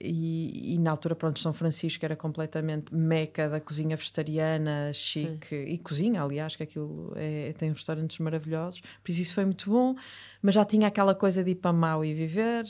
[0.01, 5.65] E, e, na altura, pronto, São Francisco era completamente meca da cozinha vegetariana, chique, Sim.
[5.65, 9.95] e cozinha, aliás, que aquilo é, tem restaurantes maravilhosos, por isso isso foi muito bom,
[10.41, 12.65] mas já tinha aquela coisa de ir para Mau e viver,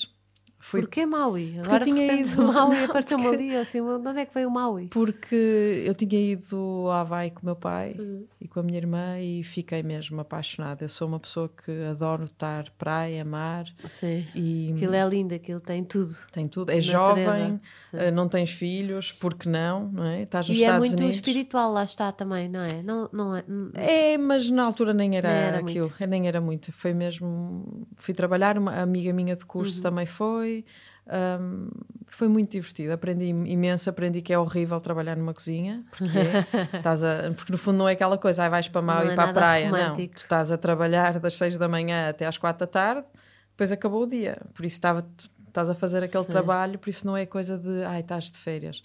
[0.62, 0.80] Fui...
[0.80, 1.58] Porquê Maui?
[1.58, 2.40] Agora eu tinha ido...
[2.40, 3.36] Maui apareceu-me porque...
[3.36, 4.86] ali, assim, de onde é que veio o Maui?
[4.86, 8.24] Porque eu tinha ido ao Havaí com o meu pai uhum.
[8.42, 10.84] E com a minha irmã e fiquei mesmo apaixonada.
[10.84, 13.66] Eu sou uma pessoa que adoro estar praia, mar.
[13.84, 14.72] Sim, e...
[14.74, 16.12] aquilo é lindo, aquilo tem tudo.
[16.32, 17.60] Tem tudo, é jovem,
[17.92, 20.22] uh, não tens filhos, porque não, não é?
[20.22, 21.16] Estás nos e é Estados é muito Unidos.
[21.16, 22.82] espiritual, lá está também, não é?
[22.82, 23.44] Não, não é,
[23.76, 26.06] é mas na altura nem era, nem era aquilo, muito.
[26.08, 26.72] nem era muito.
[26.72, 29.82] Foi mesmo, fui trabalhar, uma amiga minha de curso uhum.
[29.82, 30.64] também foi,
[31.06, 31.68] um,
[32.06, 36.06] foi muito divertido, aprendi imenso, aprendi que é horrível trabalhar numa cozinha, porque,
[36.76, 39.14] estás a, porque no fundo não é aquela coisa, aí vais para mal e é
[39.14, 40.00] para a praia, romântico.
[40.00, 40.14] não.
[40.14, 43.06] Tu estás a trabalhar das 6 da manhã até às 4 da tarde,
[43.50, 45.06] depois acabou o dia, por isso estava,
[45.46, 46.32] estás a fazer aquele Sim.
[46.32, 48.82] trabalho, por isso não é coisa de, ai, estás de férias.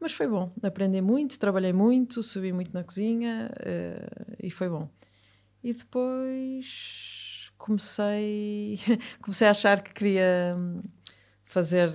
[0.00, 4.88] Mas foi bom, aprendi muito, trabalhei muito, subi muito na cozinha uh, e foi bom.
[5.62, 8.80] E depois comecei,
[9.20, 10.56] comecei a achar que queria
[11.50, 11.90] fazer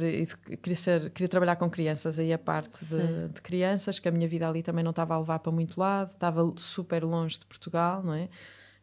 [0.62, 4.28] queria ser queria trabalhar com crianças aí a parte de, de, crianças que a minha
[4.28, 8.04] vida ali também não estava a levar para muito lado estava super longe de Portugal
[8.04, 8.28] não é?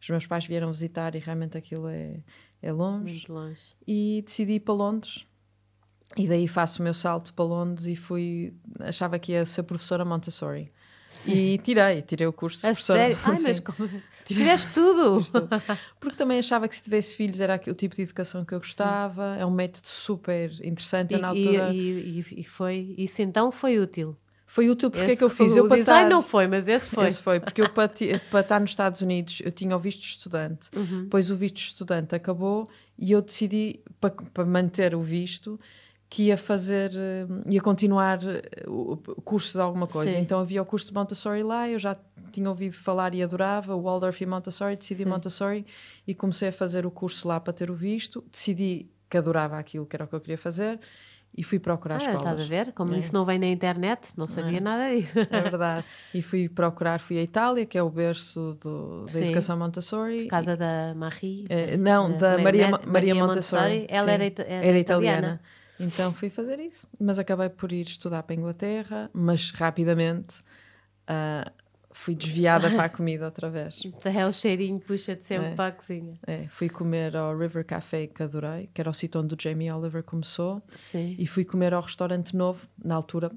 [0.01, 2.15] Os meus pais vieram visitar e realmente aquilo é
[2.61, 3.61] é longe, muito longe.
[3.85, 5.27] e decidi ir para Londres.
[6.15, 10.05] E daí faço o meu salto para Londres e fui achava que ia ser professora
[10.05, 10.71] Montessori.
[11.09, 11.31] Sim.
[11.31, 13.17] e tirei tirei o curso de professora sério?
[13.23, 13.89] Ai, mas como...
[14.25, 15.21] Tiveste tudo.
[15.99, 19.35] Porque também achava que se tivesse filhos era o tipo de educação que eu gostava.
[19.39, 21.13] É um método super interessante.
[21.13, 21.73] E, na altura...
[21.73, 24.15] E, e, e, foi, isso então foi útil.
[24.45, 25.55] Foi útil porque esse é que eu fiz.
[25.55, 27.07] Eu o design não foi, mas esse foi.
[27.07, 27.89] Esse foi, porque eu para,
[28.29, 30.69] para estar nos Estados Unidos eu tinha o visto de estudante.
[30.75, 31.05] Uhum.
[31.05, 35.59] Depois o visto de estudante acabou e eu decidi, para, para manter o visto,
[36.13, 38.95] que ia fazer, eh, ia continuar eh, o
[39.25, 40.11] curso de alguma coisa.
[40.11, 40.19] Sim.
[40.19, 41.97] Então havia o curso de Montessori lá, eu já
[42.31, 45.09] tinha ouvido falar e adorava o Waldorf e Montessori, decidi Sim.
[45.09, 45.65] Montessori
[46.05, 48.23] e comecei a fazer o curso lá para ter o visto.
[48.31, 50.79] Decidi que adorava aquilo que era o que eu queria fazer
[51.35, 52.21] e fui procurar ah, escolas.
[52.21, 52.73] Estás a ver?
[52.73, 52.99] Como é.
[52.99, 54.61] isso não vem na internet, não sabia é.
[54.61, 55.17] nada disso.
[55.17, 55.83] É verdade.
[56.13, 60.27] E fui procurar, fui à Itália, que é o berço do, da educação Montessori.
[60.27, 61.45] Casa da Marie?
[61.49, 63.79] É, não, da, da Maria, Maria, Maria Montessori.
[63.79, 63.87] Montessori.
[63.89, 64.79] Ela era, era, era, italiana.
[64.79, 65.41] italiana.
[65.85, 70.41] Então fui fazer isso, mas acabei por ir estudar para a Inglaterra, mas rapidamente
[71.09, 71.51] uh,
[71.91, 73.81] fui desviada para a comida outra vez.
[74.03, 76.19] É o cheirinho puxa-te sempre é, para a cozinha.
[76.25, 79.71] É, fui comer ao River Café que adorei, que era o sítio onde o Jamie
[79.71, 80.61] Oliver começou.
[80.75, 81.15] Sim.
[81.17, 83.31] E fui comer ao restaurante novo, na altura,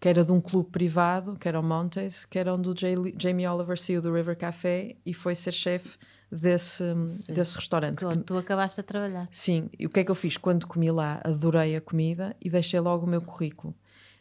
[0.00, 2.74] que era de um clube privado, que era o Montes, que era onde o
[3.18, 5.96] Jamie Oliver saiu do River Café e foi ser chefe
[6.32, 6.82] desse,
[7.28, 8.04] desse restaurante.
[8.06, 9.28] Onde tu acabaste a trabalhar.
[9.30, 10.38] Sim, e o que é que eu fiz?
[10.38, 13.74] Quando comi lá, adorei a comida e deixei logo o meu currículo.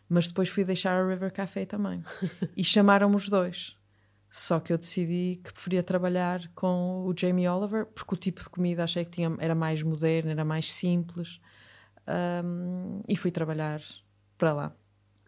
[0.09, 2.03] Mas depois fui deixar a River Café também.
[2.55, 3.77] e chamaram-me os dois.
[4.29, 8.49] Só que eu decidi que preferia trabalhar com o Jamie Oliver, porque o tipo de
[8.49, 11.39] comida achei que tinha, era mais moderno, era mais simples.
[12.43, 13.81] Um, e fui trabalhar
[14.37, 14.75] para lá.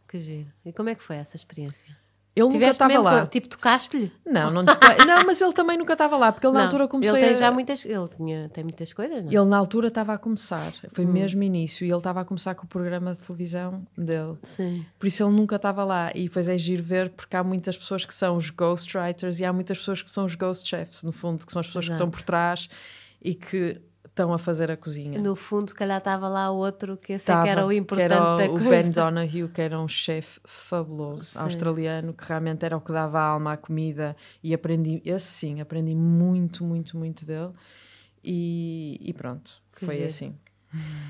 [0.07, 0.51] Que giro.
[0.65, 1.97] E como é que foi essa experiência?
[2.35, 3.25] Ele Tiveste nunca estava lá.
[3.27, 4.11] Tipo, tocaste-lhe?
[4.25, 4.63] Não, não,
[5.05, 7.35] não, mas ele também nunca estava lá, porque ele não, na altura começou ele tem
[7.35, 7.37] a...
[7.37, 9.31] já muitas, ele tinha, tem muitas coisas, não?
[9.31, 11.11] Ele na altura estava a começar, foi hum.
[11.11, 14.35] mesmo início, e ele estava a começar com o programa de televisão dele.
[14.41, 14.83] Sim.
[14.97, 18.03] Por isso ele nunca estava lá, e depois é giro ver, porque há muitas pessoas
[18.03, 21.45] que são os ghostwriters e há muitas pessoas que são os ghost chefs, no fundo,
[21.45, 21.97] que são as pessoas Exato.
[21.99, 22.67] que estão por trás
[23.21, 23.79] e que
[24.13, 25.19] estão a fazer a cozinha.
[25.19, 28.07] No fundo, se calhar estava lá outro que esse Tava, é que era o importante
[28.07, 31.39] que era o, o Ben Donahue, que era um chefe fabuloso, sim.
[31.39, 35.95] australiano, que realmente era o que dava alma à comida e aprendi, esse sim, aprendi
[35.95, 37.51] muito, muito, muito dele
[38.23, 40.37] e, e pronto, foi assim.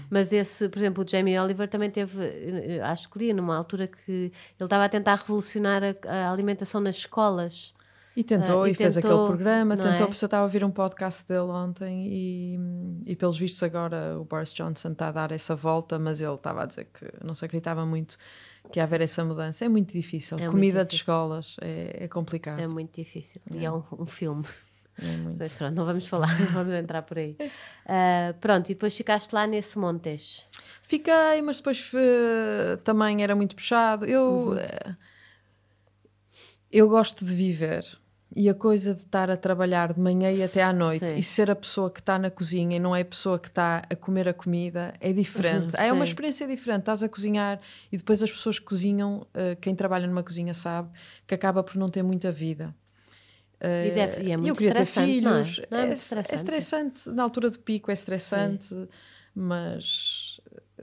[0.10, 3.88] Mas esse, por exemplo, o Jamie Oliver também teve, eh, acho que li numa altura
[3.88, 7.74] que ele estava a tentar revolucionar a, a alimentação nas escolas.
[8.16, 9.98] E tentou, uh, e, e fez tentou, aquele programa, tentou, é?
[10.08, 12.60] porque eu estava a ouvir um podcast dele ontem e,
[13.08, 16.62] e pelos vistos agora o Boris Johnson está a dar essa volta, mas ele estava
[16.64, 18.18] a dizer que não se acreditava muito
[18.72, 19.66] que ia haver essa mudança.
[19.66, 20.38] É muito difícil.
[20.38, 20.88] É Comida muito difícil.
[20.90, 22.60] de escolas é, é, complicado.
[22.60, 23.42] É muito difícil.
[23.54, 23.58] É.
[23.58, 24.44] E é um, um filme.
[25.02, 25.40] Nem muito.
[25.40, 27.36] Mas pronto, não vamos falar, não vamos entrar por aí.
[27.42, 30.48] Uh, pronto, e depois ficaste lá nesse Montes.
[30.84, 34.06] Fiquei, mas depois uh, também era muito puxado.
[34.06, 34.54] Eu, Uhum.
[34.56, 34.96] uh,
[36.72, 37.84] eu gosto de viver.
[38.36, 41.18] E a coisa de estar a trabalhar de manhã e até à noite Sim.
[41.18, 43.84] e ser a pessoa que está na cozinha e não é a pessoa que está
[43.88, 45.76] a comer a comida é diferente.
[45.76, 46.12] Uhum, é uma sim.
[46.12, 46.80] experiência diferente.
[46.80, 47.60] Estás a cozinhar
[47.92, 50.90] e depois as pessoas que cozinham, uh, quem trabalha numa cozinha sabe,
[51.28, 52.74] que acaba por não ter muita vida.
[53.64, 55.44] E, deve, e é eu muito queria ter não é?
[55.46, 55.62] filhos.
[55.72, 56.36] Não é muito é estressante?
[56.36, 58.76] estressante, na altura do pico é estressante,
[59.34, 60.33] mas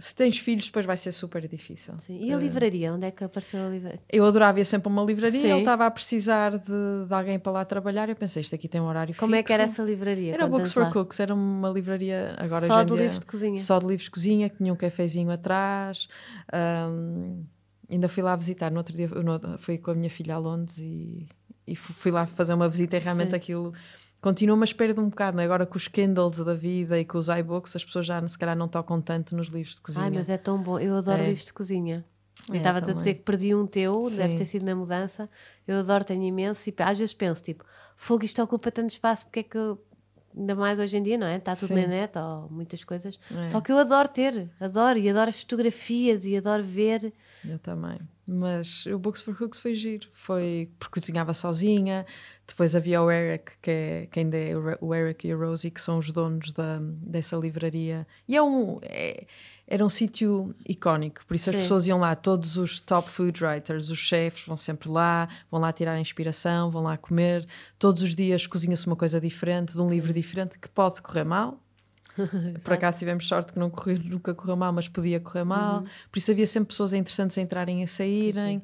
[0.01, 1.95] se tens filhos, depois vai ser super difícil.
[1.99, 2.19] Sim.
[2.21, 2.93] E a livraria?
[2.93, 4.01] Onde é que apareceu a livraria?
[4.11, 5.51] Eu adorava ir sempre a uma livraria, Sim.
[5.51, 6.65] ele estava a precisar de,
[7.07, 8.09] de alguém para lá trabalhar.
[8.09, 9.83] Eu pensei, isto aqui tem um horário Como é que era fixo.
[9.83, 10.33] essa livraria?
[10.35, 10.91] Era Books for lá.
[10.93, 13.59] Cooks, era uma livraria agora Só de dia- livros de cozinha.
[13.61, 16.09] Só de livros de cozinha, que tinha um cafezinho atrás.
[16.53, 17.43] Ahm,
[17.89, 18.71] ainda fui lá visitar.
[18.71, 21.27] No outro dia no- fui com a minha filha a Londres e,
[21.67, 23.37] e fu- fui lá fazer uma visita e realmente Sim.
[23.37, 23.73] aquilo
[24.21, 25.37] continua, mas perde um bocado.
[25.37, 25.47] não é?
[25.47, 28.57] Agora com os Kindles da vida e com os iBooks, as pessoas já se calhar
[28.57, 30.05] não tocam tanto nos livros de cozinha.
[30.05, 30.79] Ai, mas é tão bom.
[30.79, 31.27] Eu adoro É.
[31.27, 32.05] livros de cozinha.
[32.49, 34.17] Eu É, estava a dizer que perdi um teu, Sim.
[34.17, 35.29] deve ter sido na mudança.
[35.69, 36.69] Eu adoro, tenho imenso.
[36.71, 37.65] E às vezes penso, tipo,
[37.97, 39.79] fogo, isto ocupa tanto espaço, porque é que eu.
[40.37, 41.37] Ainda mais hoje em dia, não é?
[41.39, 41.75] Está tudo Sim.
[41.81, 43.19] na net ou muitas coisas.
[43.37, 43.49] É.
[43.49, 47.13] Só que eu adoro ter, adoro e adoro as fotografias e adoro ver.
[47.49, 47.99] Eu também.
[48.27, 50.09] Mas o Books for Cooks foi giro.
[50.13, 52.07] Foi porque cozinhava sozinha.
[52.47, 55.81] Depois havia o Eric, que, é, que ainda é o Eric e a Rosie, que
[55.81, 58.07] são os donos da, dessa livraria.
[58.29, 59.27] E é um, é-
[59.67, 61.25] era um sítio icónico.
[61.27, 61.63] Por isso as Sim.
[61.63, 62.15] pessoas iam lá.
[62.15, 65.29] Todos os top food writers, os chefs, vão sempre lá.
[65.51, 67.47] Vão lá tirar inspiração, vão lá comer.
[67.79, 71.59] Todos os dias cozinha-se uma coisa diferente, de um livro diferente, que pode correr mal.
[72.65, 75.85] Por acaso tivemos sorte que não correu, nunca correu mal, mas podia correr mal.
[76.11, 78.63] Por isso havia sempre pessoas interessantes a entrarem e a saírem.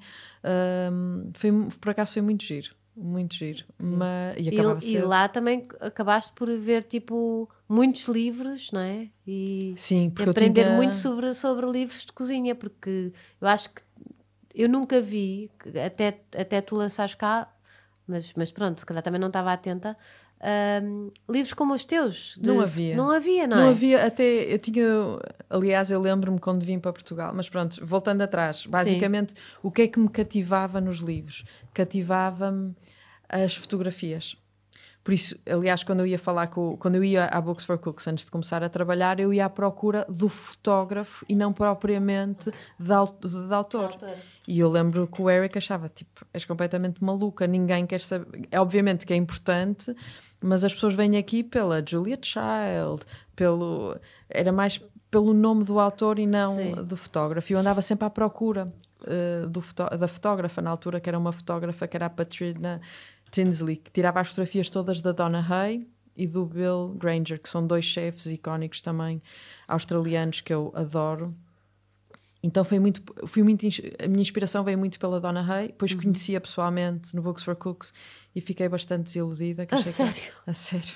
[0.93, 2.75] Um, foi, por acaso foi muito giro.
[2.97, 3.65] Muito giro.
[3.79, 9.09] Mas, e E, e lá também acabaste por ver, tipo, muitos livros, não é?
[9.27, 13.69] E, Sim, porque eu aprender tinha- muito sobre, sobre livros de cozinha, porque eu acho
[13.71, 13.83] que
[14.55, 15.51] eu nunca vi,
[15.85, 17.53] até, até tu lançares cá,
[18.09, 19.95] mas, mas pronto, se calhar também não estava atenta,
[20.83, 22.37] hum, livros como os teus.
[22.41, 22.97] de- Não havia.
[22.97, 23.71] Não havia, não, Não é?
[23.71, 24.85] havia, até eu tinha,
[25.51, 29.89] aliás, eu lembro-me quando vim para Portugal, mas pronto, voltando atrás, basicamente, o que é
[29.89, 31.45] que me cativava nos livros?
[31.75, 32.75] Cativava-me
[33.29, 34.37] as fotografias.
[35.03, 38.09] Por isso, aliás, quando eu ia falar com, quando eu ia à Books for Cooks
[38.09, 43.05] antes de começar a trabalhar, eu ia à procura do fotógrafo e não propriamente da,
[43.05, 43.97] de autor.
[44.49, 48.49] E eu lembro que o Eric achava, tipo, és completamente maluca, ninguém quer saber.
[48.51, 49.95] É obviamente que é importante,
[50.47, 53.03] mas as pessoas vêm aqui pela Julia Child,
[53.35, 53.97] pelo.
[54.29, 54.81] Era mais
[55.11, 56.75] pelo nome do autor e não Sim.
[56.85, 57.53] do fotógrafo.
[57.53, 58.73] Eu andava sempre à procura
[59.07, 62.81] eh, do fotó- da fotógrafa, na altura, que era uma fotógrafa que era a Patrina
[63.31, 67.67] Tinsley, que tirava as fotografias todas da Donna Hay e do Bill Granger, que são
[67.67, 69.23] dois chefes icónicos também
[69.69, 71.35] australianos que eu adoro.
[72.43, 73.67] Então foi muito, fui muito,
[74.03, 76.03] a minha inspiração veio muito pela Donna Hay, depois Uhum.
[76.03, 77.93] conhecia pessoalmente no Books for Cooks
[78.35, 79.67] e fiquei bastante desiludida.
[79.69, 80.33] A achei que- sério?
[80.47, 80.95] a sério.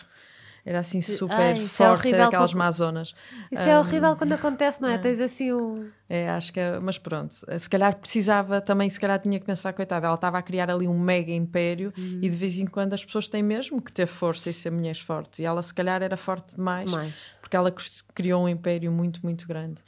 [0.62, 3.14] Era assim super Ai, é forte, horrível aquelas com- mazonas.
[3.50, 4.98] Isso é horrível quando acontece, não é?
[4.98, 5.88] Tens assim um.
[6.06, 9.72] É, acho que é, mas pronto, se calhar precisava também, se calhar tinha que pensar,
[9.72, 12.18] coitada, ela estava a criar ali um mega império Uhum.
[12.22, 15.00] e de vez em quando as pessoas têm mesmo que ter força e ser mulheres
[15.00, 15.38] fortes.
[15.40, 17.32] E ela se calhar era forte demais, Mais.
[17.40, 17.74] porque ela
[18.14, 19.80] criou um império muito, muito grande.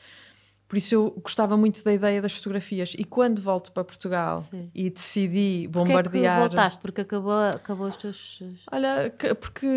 [0.73, 2.95] Por isso eu gostava muito da ideia das fotografias.
[2.97, 4.71] E quando volto para Portugal Sim.
[4.75, 6.39] e decidi Porquê é bombardear.
[6.41, 6.81] voltaste?
[6.81, 8.43] Porque acabou, acabou os teus.
[8.73, 9.69] Olha, que- porque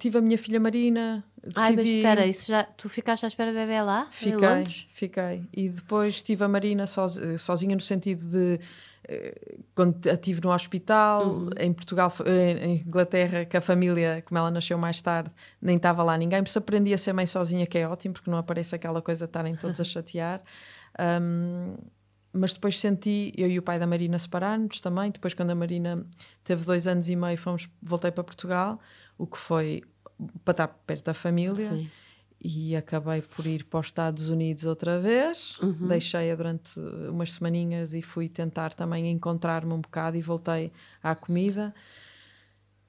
[0.00, 1.22] tive a minha filha Marina,
[1.54, 1.96] Ai, mas decidi.
[1.98, 4.08] espera, isso já, tu ficaste à espera da bebê lá?
[4.10, 5.44] Fiquei, fiquei.
[5.52, 8.58] E depois tive a Marina sozi- sozinha no sentido de
[9.74, 11.50] quando a tive no hospital, Uhum.
[11.58, 16.02] em Portugal, em em Inglaterra, que a família, como ela nasceu mais tarde, nem estava
[16.02, 18.74] lá ninguém, por isso aprendi a ser mãe sozinha, que é ótimo, porque não aparece
[18.74, 20.42] aquela coisa de estarem todos a chatear.
[20.98, 21.76] Um,
[22.32, 25.10] mas depois senti, eu e o pai da Marina separámos também.
[25.10, 26.04] Depois, quando a Marina
[26.44, 28.78] teve dois anos e meio, fomos, voltei para Portugal,
[29.16, 29.82] o que foi
[30.44, 31.90] para estar perto da família Sim.
[32.40, 35.58] E acabei por ir para os Estados Unidos outra vez.
[35.60, 35.88] Uhum.
[35.88, 40.72] Deixei-a durante umas semaninhas e fui tentar também encontrar-me um bocado e voltei
[41.02, 41.74] à comida.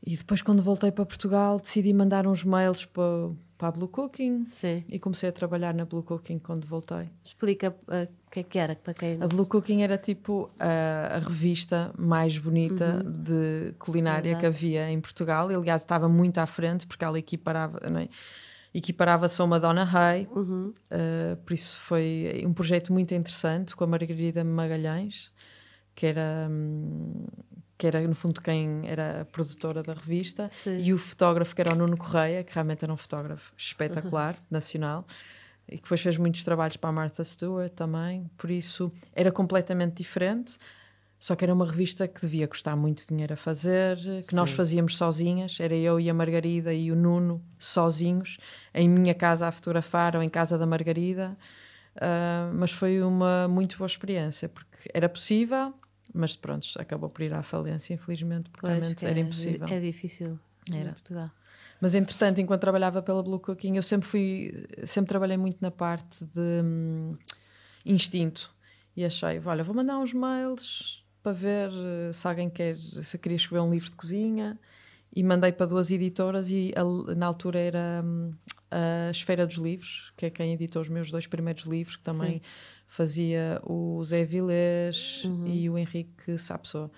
[0.06, 4.46] E depois, quando voltei para Portugal, decidi mandar uns mails para, para a Blue Cooking
[4.48, 4.86] Sim.
[4.90, 7.10] e comecei a trabalhar na Blue Cooking quando voltei.
[7.24, 9.22] Explica uh, o que é que era, para quem.
[9.22, 14.40] A Blue Cooking era tipo a, a revista mais bonita de culinária Exato.
[14.40, 15.52] que havia em Portugal.
[15.52, 18.08] E, aliás, estava muito à frente porque ela equiparava, não é?
[18.78, 20.28] Equiparava-se a uma Donna Hay.
[20.32, 20.72] Uhum.
[20.92, 25.32] Uh, por isso foi um projeto muito interessante com a Margarida Magalhães,
[25.96, 27.26] que era hum,
[27.76, 30.80] que era no fundo quem era a produtora da revista, Sim.
[30.80, 35.06] e o fotógrafo que era o Nuno Correia, que realmente era um fotógrafo espetacular, nacional,
[35.68, 39.98] e que depois fez muitos trabalhos para a Martha Stewart também, por isso era completamente
[39.98, 40.58] diferente.
[41.28, 44.56] Só que era uma revista que devia custar muito dinheiro a fazer, que nós Sim.
[44.56, 48.38] fazíamos sozinhas, era eu e a Margarida e o Nuno sozinhos,
[48.74, 51.38] em minha casa a fotografar ou em casa da Margarida.
[52.00, 55.74] Ah, mas foi uma muito boa experiência, porque era possível,
[56.14, 59.68] mas pronto, acabou por ir à falência, infelizmente, porque Pois, realmente era é- impossível.
[59.68, 60.40] É difícil
[60.72, 60.92] Era.
[60.92, 61.30] em Portugal.
[61.82, 66.24] Mas entretanto, enquanto trabalhava pela Blue Cooking, eu sempre fui, sempre trabalhei muito na parte
[66.24, 67.18] de hum,
[67.86, 68.56] instinto.
[68.96, 73.36] E achei, olha, vou mandar uns mails para ver eh, se alguém quer, se queria
[73.36, 74.58] escrever um livro de cozinha.
[75.16, 78.32] E mandei para duas editoras e a- na altura era hum,
[78.72, 82.34] a Esfera dos Livros, que é quem editou os meus dois primeiros livros, que também
[82.36, 82.42] Sim.
[82.88, 86.92] fazia o Zé Vilés e o Henrique Sapsou.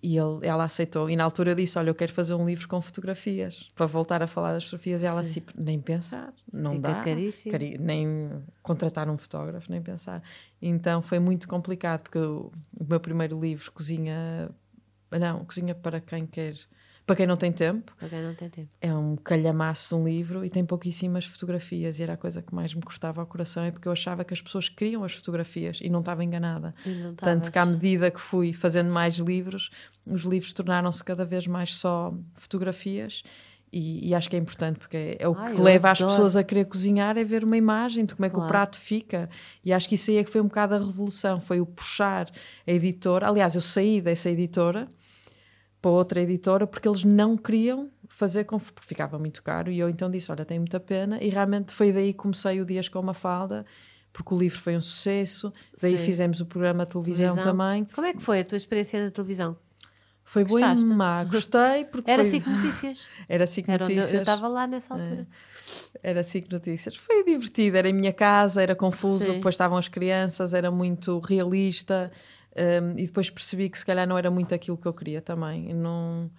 [0.00, 1.10] E ele, ela aceitou.
[1.10, 4.26] E na altura disse: Olha, eu quero fazer um livro com fotografias, para voltar a
[4.26, 5.02] falar das fotografias.
[5.02, 5.40] E ela Sim.
[5.40, 7.02] assim, nem pensar, não Fica dá.
[7.02, 7.58] caríssimo.
[7.80, 8.30] Nem
[8.62, 10.22] contratar um fotógrafo, nem pensar.
[10.62, 14.50] Então foi muito complicado, porque o, o meu primeiro livro, Cozinha.
[15.10, 16.54] Não, Cozinha para quem quer.
[17.08, 18.68] Para quem não tem tempo, Para quem não tem tempo.
[18.80, 21.98] é um calhamaço de um livro e tem pouquíssimas fotografias.
[21.98, 24.34] E era a coisa que mais me cortava ao coração, é porque eu achava que
[24.34, 26.74] as pessoas queriam as fotografias e não estava enganada.
[26.86, 29.70] Não Tanto que à medida que fui fazendo mais livros,
[30.06, 33.22] os livros tornaram-se cada vez mais só fotografias.
[33.70, 36.14] E, e acho que é importante porque é o Ai, que leva as adoro.
[36.16, 38.48] pessoas a querer cozinhar é ver uma imagem de como é que o Claro.
[38.50, 39.28] prato fica.
[39.62, 42.30] E acho que isso aí é que foi um bocado a revolução, foi o puxar
[42.66, 43.28] a editora.
[43.28, 44.88] Aliás, eu saí dessa editora
[45.80, 49.88] para outra editora porque eles não queriam fazer com porque ficava muito caro e eu
[49.88, 52.98] então disse, olha, tem muita pena e realmente foi daí que comecei o Dias com
[53.00, 53.64] uma falda
[54.12, 56.04] porque o livro foi um sucesso daí Sim.
[56.04, 57.56] fizemos o programa de televisão, Televisão.
[57.56, 59.56] também Como é que foi a tua experiência na televisão?
[60.28, 62.32] foi boa e má, gostei porque Era foi...
[62.32, 63.08] cinco notícias.
[63.26, 65.26] era cinco Era notícias eu estava lá nessa altura.
[66.02, 66.96] Era cinco notícias.
[66.96, 69.32] Foi divertido, era em minha casa, era confuso, Sim.
[69.36, 72.10] depois estavam as crianças, era muito realista.
[72.82, 75.70] Hum, e depois percebi que se calhar não era muito aquilo que eu queria também.
[75.70, 76.30] Eu Não,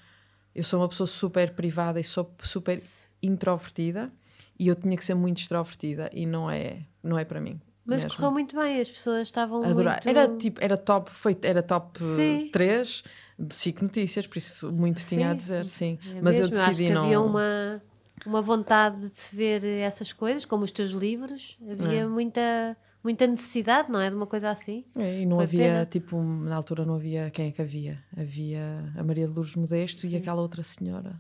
[0.54, 2.82] eu sou uma pessoa super privada e sou super
[3.22, 4.12] introvertida
[4.58, 7.60] e eu tinha que ser muito extrovertida e não é, não é para mim.
[7.86, 8.18] Mas mesmo.
[8.18, 9.96] correu muito bem, as pessoas estavam Adorar.
[10.06, 10.10] muito...
[10.10, 12.50] Era tipo, era top, foi, era top Sim.
[12.52, 13.04] 3
[13.38, 15.38] de 5 notícias, por isso muito tinha a Sim.
[15.38, 16.00] dizer, sim.
[16.16, 17.04] É Mas eu mesmo, acho decidi que não.
[17.06, 17.82] havia uma,
[18.26, 21.58] uma vontade de se ver essas coisas, como os teus livros.
[21.68, 22.06] Havia É.
[22.08, 24.10] muita, muita necessidade, não é?
[24.10, 24.84] De uma coisa assim.
[24.98, 25.86] É, e não Foi havia, pena.
[25.86, 28.04] tipo, na altura não havia quem é que havia.
[28.18, 31.20] Havia a Maria de Lourdes Modesto e aquela outra senhora,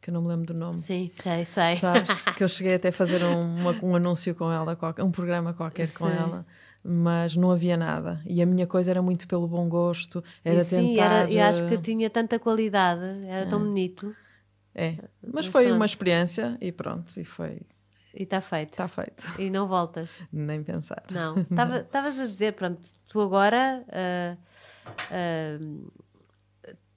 [0.00, 0.78] que eu não me lembro do nome.
[0.78, 1.76] Sim, sei, sei.
[1.76, 2.08] Sabes?
[2.36, 5.88] que eu cheguei até a fazer um, uma- um anúncio com ela, um programa qualquer
[5.92, 6.16] com Sei.
[6.16, 6.46] ela,
[6.82, 8.20] mas não havia nada.
[8.26, 11.04] E a minha coisa era muito pelo bom gosto, era e sim, tentar.
[11.04, 14.16] era, e acho que eh, tinha tanta qualidade, era tão bonito.
[14.74, 17.60] É, mas Mas foi uma experiência e pronto, e foi.
[18.14, 18.70] E está feito.
[18.72, 19.24] Está feito.
[19.40, 20.22] E não voltas.
[20.32, 21.02] Nem pensar.
[21.10, 21.44] Não.
[21.54, 24.36] Tava- Estavas a dizer, pronto, tu agora ah,
[25.10, 25.58] ah,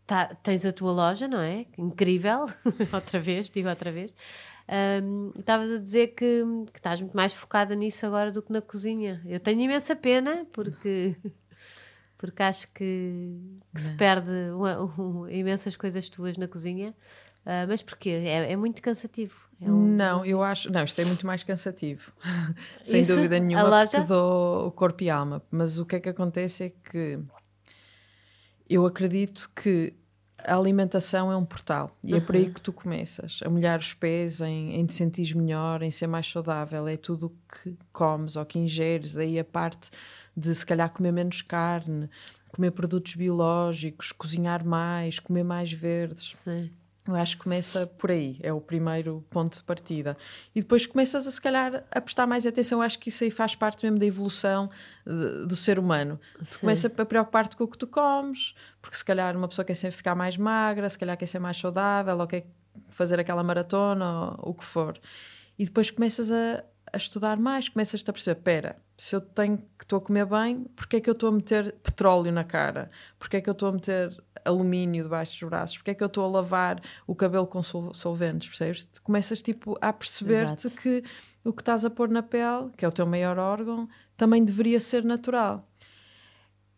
[0.06, 1.66] tá- tens a tua loja, não é?
[1.78, 2.46] Incrível.
[2.94, 4.14] outra vez, digo outra vez.
[5.38, 9.22] Estavas a dizer que, que estás muito mais focada nisso agora do que na cozinha.
[9.26, 11.16] Eu tenho imensa pena porque.
[12.16, 13.38] Porque acho que,
[13.76, 16.96] que se perde uma- um- imensas coisas tuas na cozinha.
[17.46, 18.12] Ah, mas porquê?
[18.12, 19.36] É, é muito cansativo.
[19.66, 20.72] É um- Não, eu acho.
[20.72, 22.12] Não, isto é muito mais cansativo.
[22.84, 23.16] Sem Isso?
[23.16, 23.92] dúvida A nenhuma, loja?
[23.92, 25.42] porque dou o corpo e alma.
[25.52, 27.20] Mas o que é que acontece é que
[28.70, 29.94] eu acredito que
[30.46, 33.94] a alimentação é um portal e é por aí que tu começas a molhar os
[33.94, 36.86] pés, em, em te sentir melhor, em ser mais saudável.
[36.88, 37.30] É tudo o
[37.64, 39.16] que comes ou que ingeres.
[39.18, 39.90] Aí a parte
[40.36, 42.10] de se calhar comer menos carne,
[42.50, 46.34] comer produtos biológicos, cozinhar mais, comer mais verdes.
[46.36, 46.70] Sim.
[47.06, 50.16] Eu acho que começa por aí, é o primeiro ponto de partida.
[50.56, 52.80] E depois começas a, se calhar, a prestar mais atenção.
[52.80, 54.70] Eu acho que isso aí faz parte mesmo da evolução
[55.06, 56.18] de- do ser humano.
[56.40, 59.76] Tu começa a preocupar-te com o que tu comes, porque se calhar uma pessoa quer
[59.76, 62.46] sempre ficar mais magra, se calhar quer ser mais saudável, ou quer
[62.90, 64.98] fazer aquela maratona, ou o que for.
[65.60, 69.84] E depois começas a, a estudar mais, começas-te a perceber, pera, se eu tenho que
[69.86, 72.90] estou a comer bem, porque é que eu estou a meter petróleo na cara?
[73.18, 75.78] Porque é que eu estou a meter alumínio debaixo dos braços?
[75.78, 78.88] Porque é que eu estou a lavar o cabelo com sol- solventes, percebes?
[79.04, 81.04] Começas tipo a perceber-te que
[81.44, 84.80] o que estás a pôr na pele, que é o teu maior órgão, também deveria
[84.80, 85.68] ser natural.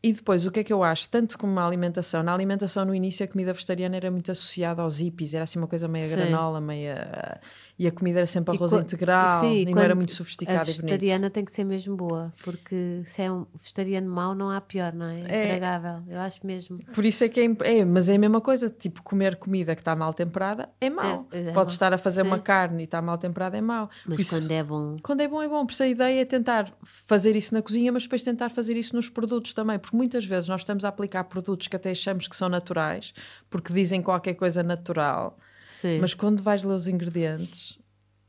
[0.08, 1.10] E depois, o que é que eu acho?
[1.10, 5.00] Tanto como a alimentação, na alimentação no início a comida vegetariana era muito associada aos
[5.00, 6.16] hippies, era assim uma coisa meio Sim.
[6.16, 7.40] granola, meia...
[7.80, 10.82] e a comida era sempre arroz integral, sim, não era muito A sofisticado e bonito.
[10.84, 14.94] vegetariana tem que ser mesmo boa, porque se é um vegetariano mau, não há pior,
[14.94, 15.22] não é?
[15.22, 15.44] É.
[15.46, 16.78] Intragável, eu acho mesmo.
[16.94, 19.82] Por isso é que é, é, mas é a mesma coisa, tipo, comer comida que
[19.82, 21.28] está mal temperada é mau.
[21.32, 21.66] É, é Podes mau.
[21.68, 22.44] estar a fazer uma Sim.
[22.44, 23.90] carne e está mal temperada é mau.
[24.06, 24.96] Mas isso- quando é bom.
[25.02, 25.66] Quando é bom, é bom.
[25.66, 28.96] Por isso a ideia é tentar fazer isso na cozinha, mas depois tentar fazer isso
[28.96, 29.80] nos produtos também.
[29.80, 33.14] Porque muitas vezes nós estamos a aplicar produtos que até achamos que são naturais,
[33.50, 35.38] porque dizem qualquer coisa natural.
[35.68, 36.00] Sim.
[36.00, 37.80] Mas quando vais ler os ingredientes,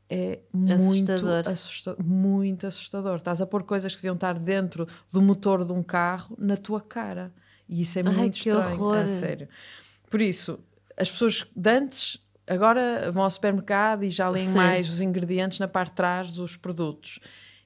[0.09, 1.51] é muito Assustador.
[1.51, 2.05] assustador.
[2.05, 3.15] Muito assustador.
[3.17, 6.79] Estás a pôr coisas que deviam estar dentro do motor de um carro na tua
[6.81, 7.33] cara.
[7.67, 8.73] E isso é Ai, muito que estranho.
[8.73, 8.97] horror.
[8.97, 9.47] A sério.
[10.09, 10.59] Por isso,
[10.95, 14.53] as pessoas de antes agora vão ao supermercado e já leem Sim.
[14.55, 17.19] mais os ingredientes na parte de trás dos produtos.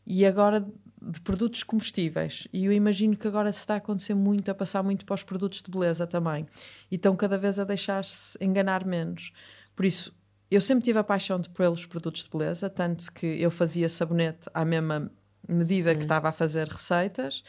[0.06, 0.66] E agora
[1.02, 2.48] de produtos comestíveis.
[2.54, 5.24] E eu imagino que agora se está a acontecer muito, a passar muito para os
[5.24, 6.46] produtos de beleza também.
[6.92, 9.32] E estão cada vez a deixar-se enganar menos.
[9.76, 10.14] Por isso,
[10.50, 14.50] eu sempre tive a paixão de pelos produtos de beleza, tanto que eu fazia sabonete
[14.54, 15.12] à mesma
[15.48, 16.06] medida que Sim.
[16.06, 17.44] estava a fazer receitas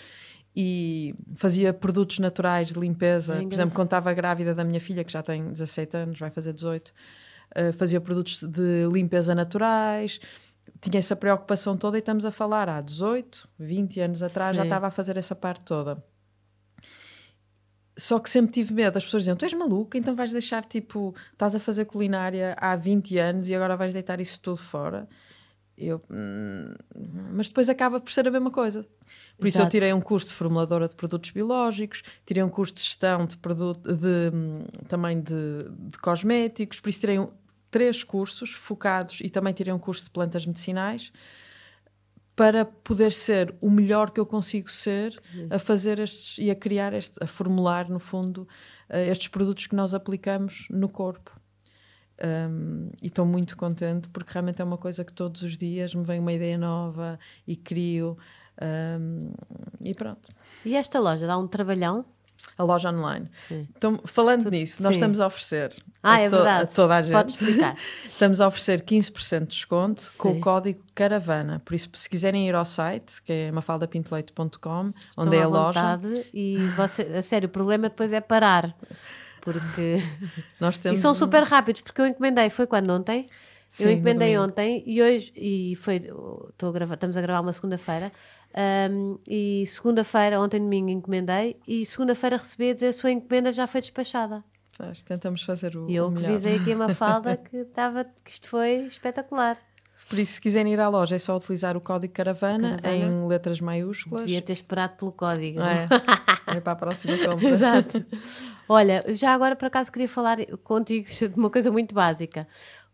[0.54, 3.36] e fazia produtos naturais de limpeza.
[3.42, 6.52] Por exemplo, quando estava grávida da minha filha, que já tem 17 anos, vai fazer
[6.52, 6.92] 18,
[7.54, 10.20] eh, fazia produtos de limpeza naturais.
[10.80, 14.68] Tinha essa preocupação toda e estamos a falar há 18, 20 anos atrás, já Sim.
[14.68, 16.02] estava a fazer essa parte toda.
[17.96, 18.96] Só que sempre tive medo.
[18.96, 22.74] As pessoas diziam: Tu és maluca, então vais deixar tipo, estás a fazer culinária há
[22.74, 25.08] 20 anos e agora vais deitar isso tudo fora.
[25.76, 26.74] Eu, "Hum",
[27.32, 28.82] mas depois acaba por ser a mesma coisa.
[29.38, 29.70] Por isso eu Exato.
[29.70, 33.92] tirei um curso de formuladora de produtos biológicos, tirei um curso de gestão de produto,
[33.92, 37.30] de, hum, também de, de cosméticos, por isso tirei um-
[37.72, 41.10] três cursos focados e também tirei um curso de plantas medicinais
[42.36, 45.20] para poder ser o melhor que eu consigo ser
[45.50, 48.46] a fazer estes e a criar este, a formular no fundo
[48.88, 51.40] eh, estes produtos que nós aplicamos no corpo.
[52.22, 56.04] Um, e estou muito contente porque realmente é uma coisa que todos os dias me
[56.04, 58.16] vem uma ideia nova e crio
[59.00, 59.32] um,
[59.80, 60.28] e pronto.
[60.64, 62.04] E esta loja dá um trabalhão?
[62.58, 63.28] A loja online.
[63.48, 63.66] Sim.
[63.76, 65.00] Então, falando nisso, nós sim.
[65.00, 65.72] estamos a oferecer
[66.02, 66.62] Ah, a, é to- verdade.
[66.64, 67.12] a toda a gente.
[67.12, 67.76] Podes explicar.
[68.04, 70.38] Estamos a oferecer 15% de desconto com Sim.
[70.38, 71.62] o código Caravana.
[71.64, 75.98] Por isso, se quiserem ir ao site, que é mafaldapintoleite.com, onde é a loja,
[76.34, 78.74] E você, a sério, o problema depois é parar.
[79.40, 80.02] Porque.
[80.60, 80.98] nós temos.
[80.98, 83.26] E são super rápidos, porque eu encomendei, foi quando ontem?
[83.68, 87.54] Sim, eu encomendei ontem e hoje, e foi, estou a gravar, estamos a gravar uma
[87.54, 88.12] segunda-feira,
[88.54, 93.66] ahm, e segunda-feira, ontem domingo encomendei, e segunda-feira recebi a dizer a sua encomenda já
[93.66, 94.44] foi despachada.
[94.76, 96.30] Pois, Tentamos fazer o, E eu o que melhor.
[96.30, 99.56] avisei aqui a Mafalda que, estava, que isto foi espetacular.
[100.08, 103.04] Por isso, se quiserem ir à loja, é só utilizar o código Caravana, Caravana.
[103.24, 104.24] em letras maiúsculas.
[104.26, 105.60] Devia ter esperado pelo código.
[105.60, 105.86] É,
[106.56, 107.48] é para a próxima compra.
[107.48, 108.04] Exato.
[108.68, 112.46] Olha, já agora por acaso queria falar contigo de uma coisa muito básica,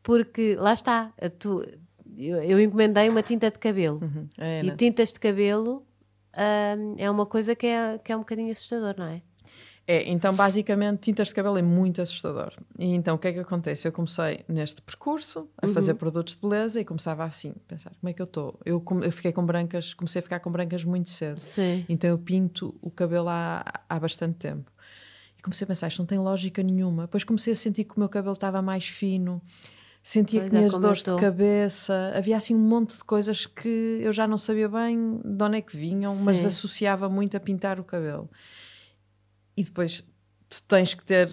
[0.02, 1.64] porque lá está, tu,
[2.18, 5.86] eu, eu encomendei uma tinta de cabelo Uhum, é, e tintas de cabelo
[6.36, 9.22] hum, é uma coisa que é, que é um bocadinho assustador, não é?
[9.90, 12.52] É, então basicamente tintas de cabelo é muito assustador.
[12.78, 13.88] E então o que é que acontece?
[13.88, 18.10] Eu comecei neste percurso a fazer produtos de beleza e começava assim, a pensar como
[18.10, 18.60] é que eu estou.
[18.66, 21.40] Eu, eu fiquei com brancas, comecei a ficar com brancas muito cedo.
[21.40, 21.86] Sim.
[21.88, 24.70] Então eu pinto o cabelo há, há bastante tempo.
[25.38, 27.04] E comecei a pensar, isto não tem lógica nenhuma.
[27.04, 29.40] Depois comecei a sentir que o meu cabelo estava mais fino,
[30.02, 33.04] sentia Pois que tinha as como eu dores de cabeça, havia assim um monte de
[33.04, 36.46] coisas que eu já não sabia bem de onde é que vinham, mas Sim.
[36.46, 38.30] associava muito a pintar o cabelo.
[39.56, 40.02] E depois
[40.48, 41.28] tu tens que ter,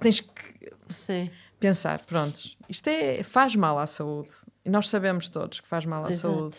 [0.00, 1.30] tens que Sim.
[1.60, 4.30] pensar, prontos, isto é, faz mal à saúde.
[4.64, 6.34] E nós sabemos todos que faz mal à Exato.
[6.34, 6.56] saúde.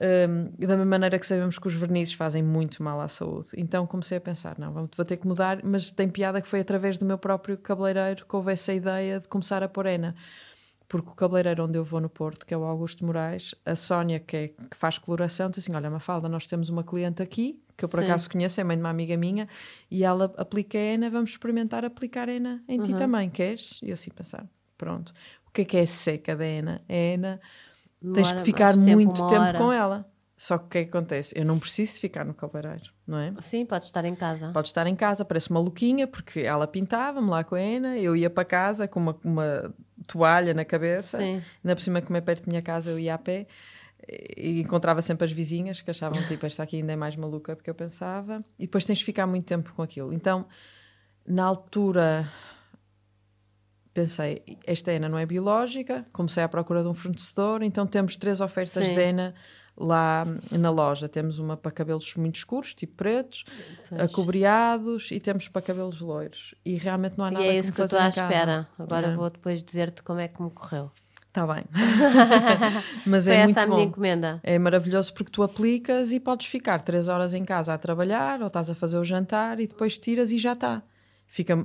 [0.00, 3.48] Um, e da mesma maneira que sabemos que os vernizes fazem muito mal à saúde.
[3.56, 6.96] Então comecei a pensar, não, vou ter que mudar, mas tem piada que foi através
[6.96, 10.16] do meu próprio cabeleireiro que houve essa ideia de começar a pôr henna.
[10.92, 14.20] Porque o cabeleireiro onde eu vou no Porto, que é o Augusto Moraes, a Sónia,
[14.20, 17.86] que, é, que faz coloração, disse assim: Olha, Mafalda, nós temos uma cliente aqui, que
[17.86, 18.04] eu por Sim.
[18.04, 19.48] acaso conheço, é mãe de uma amiga minha,
[19.90, 23.80] e ela aplica henna, vamos experimentar aplicar henna em ti também, queres?
[23.82, 25.14] E eu assim pensar: Pronto,
[25.46, 26.82] o que é que é seca da henna?
[26.86, 27.40] A henna
[28.12, 29.58] tens que ficar tempo, muito tempo hora.
[29.58, 30.11] com ela.
[30.42, 31.32] Só que o que é que acontece?
[31.38, 33.32] Eu não preciso ficar no cabeleireiro, não é?
[33.38, 34.50] Sim, pode estar em casa.
[34.52, 38.28] Pode estar em casa, parece maluquinha, porque ela pintava-me lá com a Ana, eu ia
[38.28, 39.72] para casa com uma, uma
[40.08, 41.40] toalha na cabeça, Sim.
[41.62, 43.46] ainda por cima, como é perto da minha casa, eu ia a pé
[44.36, 47.62] e encontrava sempre as vizinhas que achavam tipo, esta aqui ainda é mais maluca do
[47.62, 50.12] que eu pensava, e depois tens de ficar muito tempo com aquilo.
[50.12, 50.44] Então,
[51.24, 52.28] na altura,
[53.94, 58.40] pensei, esta henna não é biológica, comecei à procura de um fornecedor, então temos três
[58.40, 58.94] ofertas Sim.
[58.96, 59.34] de henna
[59.76, 61.08] lá na loja.
[61.08, 63.44] Temos uma para cabelos muito escuros, tipo pretos,
[63.88, 64.00] Pois.
[64.02, 66.54] acobreados, e temos para cabelos loiros.
[66.64, 68.68] E realmente não há E nada é como isso que eu fazer estou à espera.
[68.78, 69.16] Agora É.
[69.16, 70.90] vou depois dizer-te como é que me correu.
[71.28, 71.64] Está bem.
[73.06, 73.80] Mas Foi é muito bom.
[73.80, 74.40] encomenda.
[74.42, 78.48] É maravilhoso porque tu aplicas e podes ficar três horas em casa a trabalhar ou
[78.48, 80.82] estás a fazer o jantar e depois tiras e já está.
[81.26, 81.64] Fica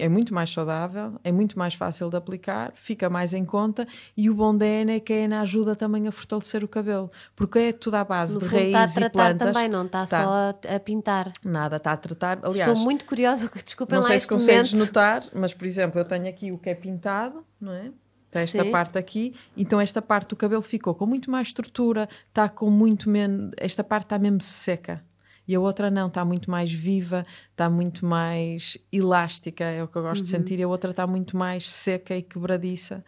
[0.00, 4.30] é muito mais saudável, é muito mais fácil de aplicar, fica mais em conta e
[4.30, 7.58] o bom da ENA é que a ENA ajuda também a fortalecer o cabelo, porque
[7.58, 9.52] é tudo à base No de fundo está a raízes e tratar plantas.
[9.52, 10.24] também, não está Tá.
[10.24, 11.32] só a, a pintar.
[11.44, 12.38] Nada, está a tratar.
[12.42, 14.86] Aliás, Estou muito curiosa, desculpem não lá sei se consegues momento.
[14.88, 17.90] notar, mas por exemplo, eu tenho aqui o que é pintado, não é?
[18.36, 18.70] Esta Sim.
[18.72, 23.08] parte aqui, então esta parte do cabelo ficou com muito mais estrutura, está com muito
[23.08, 23.52] menos.
[23.56, 25.04] Esta parte está mesmo seca.
[25.46, 29.96] E a outra não, está muito mais viva, está muito mais elástica, é o que
[29.96, 30.40] eu gosto de Uhum.
[30.40, 30.58] sentir.
[30.58, 33.04] E a outra está muito mais seca e quebradiça.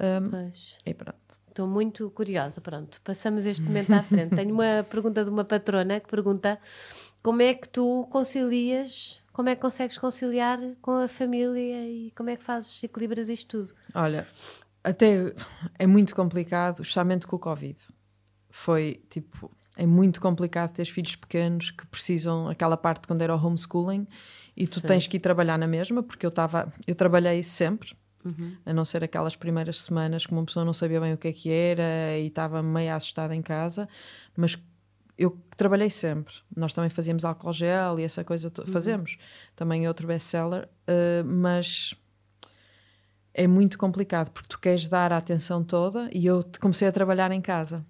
[0.00, 0.76] Um, Pois.
[0.84, 1.16] e pronto.
[1.48, 3.00] Estou muito curiosa, pronto.
[3.02, 4.34] Passamos este momento à frente.
[4.34, 6.58] Tenho uma pergunta de uma patrona que pergunta
[7.22, 12.28] como é que tu concilias, como é que consegues conciliar com a família e como
[12.28, 13.74] é que fazes, equilibras isto tudo?
[13.94, 14.26] Olha,
[14.84, 15.32] até
[15.78, 17.78] é muito complicado, justamente com o Covid.
[18.50, 23.38] Foi tipo, é muito complicado ter filhos pequenos que precisam aquela parte quando era o
[23.46, 24.06] homeschooling
[24.56, 24.86] e tu Sim.
[24.86, 28.56] tens que ir trabalhar na mesma, porque eu estava, eu trabalhei sempre, Uhum.
[28.66, 31.32] a não ser aquelas primeiras semanas que uma pessoa não sabia bem o que é
[31.32, 33.88] que era e estava meio assustada em casa,
[34.36, 34.58] mas
[35.16, 36.34] eu trabalhei sempre.
[36.56, 39.16] Nós também fazíamos álcool gel e essa coisa, to- fazemos.
[39.54, 41.94] Também é outro best-seller, eh, mas
[43.32, 47.30] é muito complicado porque tu queres dar a atenção toda e eu comecei a trabalhar
[47.30, 47.84] em casa.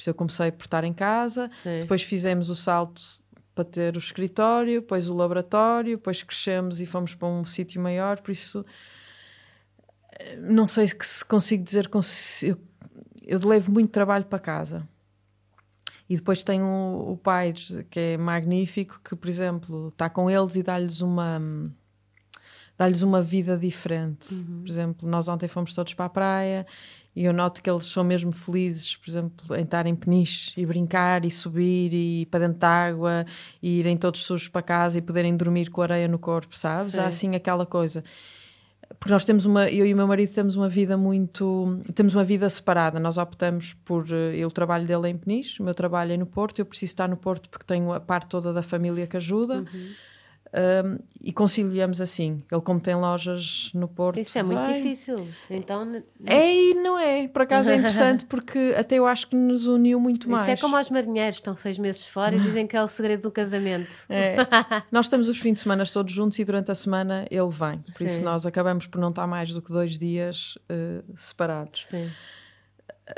[0.00, 1.78] Por isso eu comecei por estar em casa, Sim.
[1.78, 3.02] depois fizemos o salto
[3.54, 8.18] para ter o escritório, depois o laboratório, depois crescemos e fomos para um sítio maior,
[8.20, 8.64] por isso
[10.38, 11.90] não sei se- consigo dizer
[12.42, 12.56] eu,
[13.22, 14.88] eu levo muito trabalho para casa.
[16.08, 17.52] E depois tenho o, o pai
[17.90, 21.40] que é magnífico, que por exemplo está com eles e dá-lhes uma
[22.78, 24.32] dá-lhes uma vida diferente.
[24.32, 24.62] Uhum.
[24.62, 26.66] Por exemplo, nós ontem fomos todos para a praia
[27.14, 30.64] e eu noto que eles são mesmo felizes, por exemplo, em estar em peniche e
[30.64, 33.26] brincar e subir e ir para dentro da água
[33.60, 36.92] e irem todos sujos para casa e poderem dormir com areia no corpo, sabes?
[36.92, 37.00] Sim.
[37.00, 38.04] Há assim aquela coisa.
[38.98, 42.24] Porque nós temos uma, eu e o meu marido temos uma vida muito, temos uma
[42.24, 42.98] vida separada.
[42.98, 46.16] Nós optamos por, eh, eu o trabalho dele é em Peniche, o meu trabalho é
[46.16, 49.16] no Porto, eu preciso estar no Porto porque tenho a parte toda da família que
[49.16, 49.58] ajuda.
[49.58, 49.90] Uhum.
[50.52, 52.42] Um, e conciliamos assim.
[52.50, 54.18] Ele, como tem lojas no Porto.
[54.18, 54.74] Isso é muito vem.
[54.74, 55.28] difícil.
[55.48, 57.28] Então, É e não é.
[57.28, 60.48] Por acaso é interessante porque até eu acho que nos uniu muito isso mais.
[60.48, 63.30] é como aos marinheiros, estão seis meses fora e dizem que é o segredo do
[63.30, 63.94] casamento.
[64.08, 64.36] É.
[64.90, 67.78] Nós estamos os fins de semana todos juntos e durante a semana ele vem.
[67.96, 68.22] Por isso Sim.
[68.22, 71.86] nós acabamos por não estar mais do que dois dias eh, separados.
[71.86, 72.10] Sim.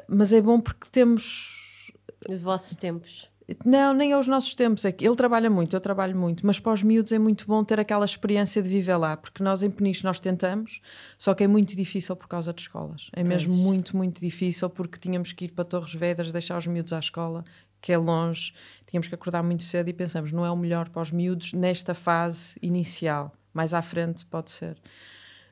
[0.08, 1.92] Mas é bom porque temos.
[2.28, 3.30] Os vossos tempos.
[3.64, 4.84] Não, nem aos nossos tempos.
[4.84, 7.62] É que ele trabalha muito, eu trabalho muito, mas para os miúdos é muito bom
[7.64, 10.80] ter aquela experiência de viver lá, porque nós em Peniche nós tentamos,
[11.18, 13.11] só que é muito difícil por causa de escolas.
[13.12, 13.64] É mesmo Pois.
[13.64, 17.45] muito, muito difícil porque tínhamos que ir para Torres Vedras, deixar os miúdos à escola,
[17.80, 18.55] que é longe,
[18.86, 21.95] tínhamos que acordar muito cedo e pensamos, não é o melhor para os miúdos nesta
[21.95, 23.32] fase inicial.
[23.53, 24.80] Mais à frente pode ser.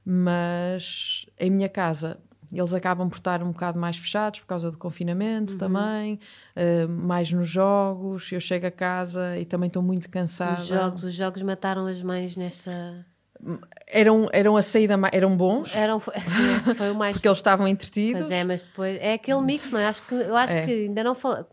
[0.05, 2.19] Mas em minha casa
[2.53, 6.19] eles acabam por estar um bocado mais fechados por causa do confinamento também,
[6.57, 8.31] eh, mais nos jogos.
[8.33, 10.61] Eu chego a casa e também estou muito cansada.
[10.63, 13.07] Os jogos, os jogos mataram as mães nesta.
[13.87, 17.17] Eram, eram a saída, eram bons, Eram, assim, foi o mais.
[17.17, 18.23] porque eles estavam entretidos.
[18.23, 18.99] Pois é, mas depois.
[19.01, 19.87] É aquele mix, não é?
[19.87, 20.67] Acho que, eu acho É.
[20.67, 21.47] que ainda não falo.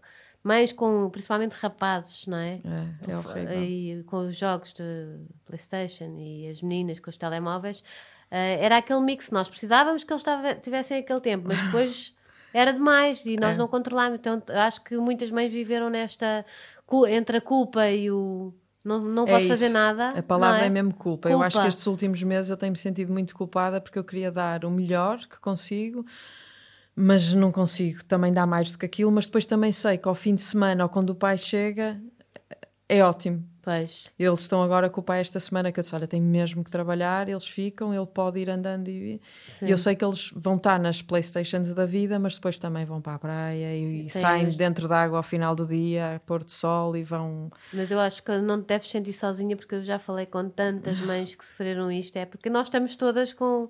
[0.44, 2.60] Mães com, principalmente rapazes, não é?
[3.08, 3.64] É, é horrível.
[3.64, 7.84] E com os jogos de PlayStation e as meninas com os telemóveis,
[8.32, 9.32] era aquele mix.
[9.32, 10.24] Nós precisávamos que eles
[10.62, 12.14] tivessem aquele tempo, mas depois
[12.54, 13.58] era demais e nós É.
[13.60, 14.20] não controlámos.
[14.20, 16.46] Então acho que muitas mães viveram nesta.
[17.10, 18.54] entre a culpa e o.
[18.84, 19.74] Não, não É posso fazer isso.
[19.74, 20.10] nada.
[20.10, 20.70] A palavra não é?
[20.70, 21.30] mesmo culpa.
[21.30, 21.68] Eu acho que Culpa.
[21.68, 25.38] estes últimos meses eu tenho-me sentido muito culpada porque eu queria dar o melhor que
[25.42, 26.06] consigo,
[26.96, 29.12] mas não consigo também dar mais do que aquilo.
[29.12, 32.00] Mas depois também sei que ao fim de semana ou quando o pai chega
[32.88, 33.44] é ótimo.
[33.68, 34.06] Pois.
[34.18, 36.72] Eles estão agora com o pai esta semana que eu disse: Olha, tem mesmo que
[36.72, 37.28] trabalhar.
[37.28, 39.20] Eles ficam, ele pode ir andando e.
[39.50, 39.66] Sim.
[39.68, 43.16] Eu sei que eles vão estar nas Playstations da vida, mas depois também vão para
[43.16, 46.96] a praia e, e saem dentro da água ao final do dia, pôr do sol
[46.96, 47.52] e vão.
[47.74, 51.02] Mas eu acho que não te deves sentir sozinha porque eu já falei com tantas
[51.04, 52.16] mães que sofreram isto.
[52.16, 53.70] É porque nós estamos todas com,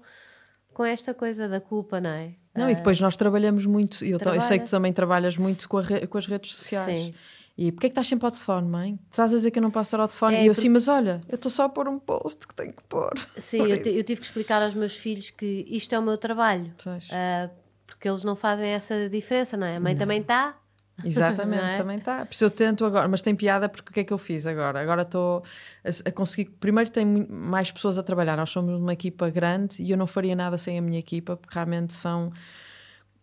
[0.75, 2.33] com esta coisa da culpa, não é?
[2.53, 5.77] Não, e depois nós trabalhamos muito, eu, eu sei que tu também trabalhas muito com,
[5.77, 7.01] re- com as redes sociais.
[7.01, 7.13] Sim.
[7.57, 8.99] E porquê é que estás sempre ao telefone, mãe?
[9.09, 10.35] Estás a dizer que eu não posso estar ao telefone?
[10.35, 12.53] É, e eu porque- assim, mas olha, eu estou só a pôr um post que
[12.53, 13.11] tenho que pôr.
[13.37, 16.17] Sim, Por eu, eu tive que explicar aos meus filhos que isto é o meu
[16.17, 16.71] trabalho.
[16.83, 17.07] Pois.
[17.11, 17.49] Ah,
[17.87, 19.77] porque eles não fazem essa diferença, não é?
[19.77, 20.55] A mãe também está.
[21.03, 21.77] Exatamente, Não é?
[21.77, 22.25] também está.
[22.25, 24.47] Por isso eu tento agora, mas tem piada porque o que é que eu fiz
[24.47, 24.81] agora?
[24.81, 25.43] Agora estou
[25.85, 26.45] a, a conseguir.
[26.59, 28.35] Primeiro, tem mais pessoas a trabalhar.
[28.35, 31.53] Nós somos uma equipa grande e eu não faria nada sem a minha equipa porque
[31.53, 32.31] realmente são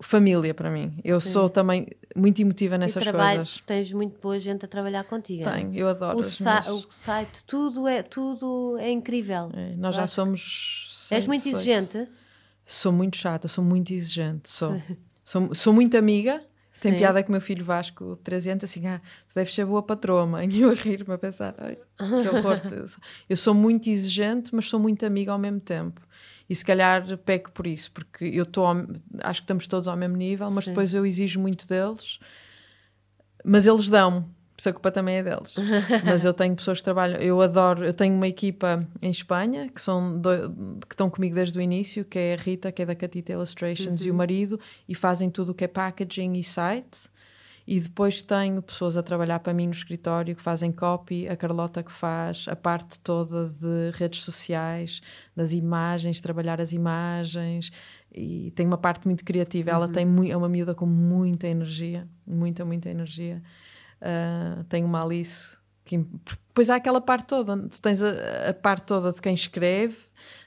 [0.00, 0.98] família para mim.
[1.04, 1.30] Eu Sim.
[1.30, 3.60] sou também muito emotiva E nessas trabalho, coisas.
[3.66, 5.48] tens muito boa gente a trabalhar contigo.
[5.48, 5.52] é?
[5.52, 6.18] Tenho, eu adoro.
[6.18, 9.50] O, sa- o site, tudo é, tudo é incrível.
[9.54, 11.08] É, nós já somos.
[11.10, 11.54] És muito seis.
[11.56, 12.08] exigente?
[12.66, 14.48] Sou muito chata, sou muito exigente.
[14.48, 14.80] Sou,
[15.24, 16.42] sou, sou muito amiga.
[16.80, 16.98] Tem Sim.
[16.98, 19.80] piada que o meu filho Vasco, de 13 anos, assim, ah, tu deves ser boa
[19.80, 20.48] patroa, mãe.
[20.50, 22.60] E eu a rir-me a pensar, ai, que horror.
[23.30, 26.00] eu sou muito exigente, mas sou muito amiga ao mesmo tempo.
[26.48, 28.66] E se calhar peco por isso, porque eu estou,
[29.22, 30.70] acho que estamos todos ao mesmo nível, mas Sim.
[30.72, 32.18] depois eu exijo muito deles,
[33.44, 34.20] mas eles dão-me.
[34.20, 35.56] Por isso a culpa também é deles.
[36.04, 39.80] mas eu tenho pessoas que trabalham, eu adoro, eu tenho uma equipa em Espanha que
[39.80, 42.94] são do- que estão comigo desde o início, que é a Rita, que é da
[42.94, 47.08] Catita Illustrations, e o marido, e fazem tudo o que é packaging e site.
[47.66, 51.82] E depois tenho pessoas a trabalhar para mim no escritório que fazem copy, a Carlota
[51.82, 55.00] que faz a parte toda de redes sociais,
[55.34, 57.70] das imagens, trabalhar as imagens.
[58.12, 59.70] E tem uma parte muito criativa.
[59.70, 63.42] Ela tem mui- é uma miúda com muita energia, muita, muita energia.
[64.00, 65.56] Ah, tem uma Alice
[65.86, 67.56] que depois há aquela parte toda.
[67.68, 69.96] Tu tens a, a parte toda de quem escreve,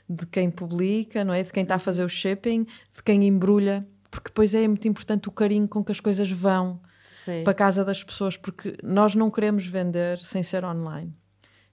[0.07, 1.41] de quem publica, não é?
[1.41, 5.27] De quem está a fazer o shipping, de quem embrulha, porque depois é muito importante
[5.27, 6.79] o carinho com que as coisas vão
[7.23, 7.43] Sim.
[7.43, 11.13] para a casa das pessoas, porque nós não queremos vender sem ser online.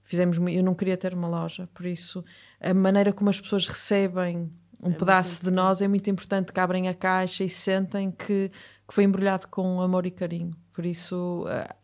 [0.03, 2.23] Fizemos, eu não queria ter uma loja, por isso
[2.59, 6.59] a maneira como as pessoas recebem um muito pedaço de nós é muito importante que
[6.59, 8.51] abrem a caixa e sentem que,
[8.87, 10.51] que foi embrulhado com amor e carinho.
[10.73, 11.75] Por isso ah,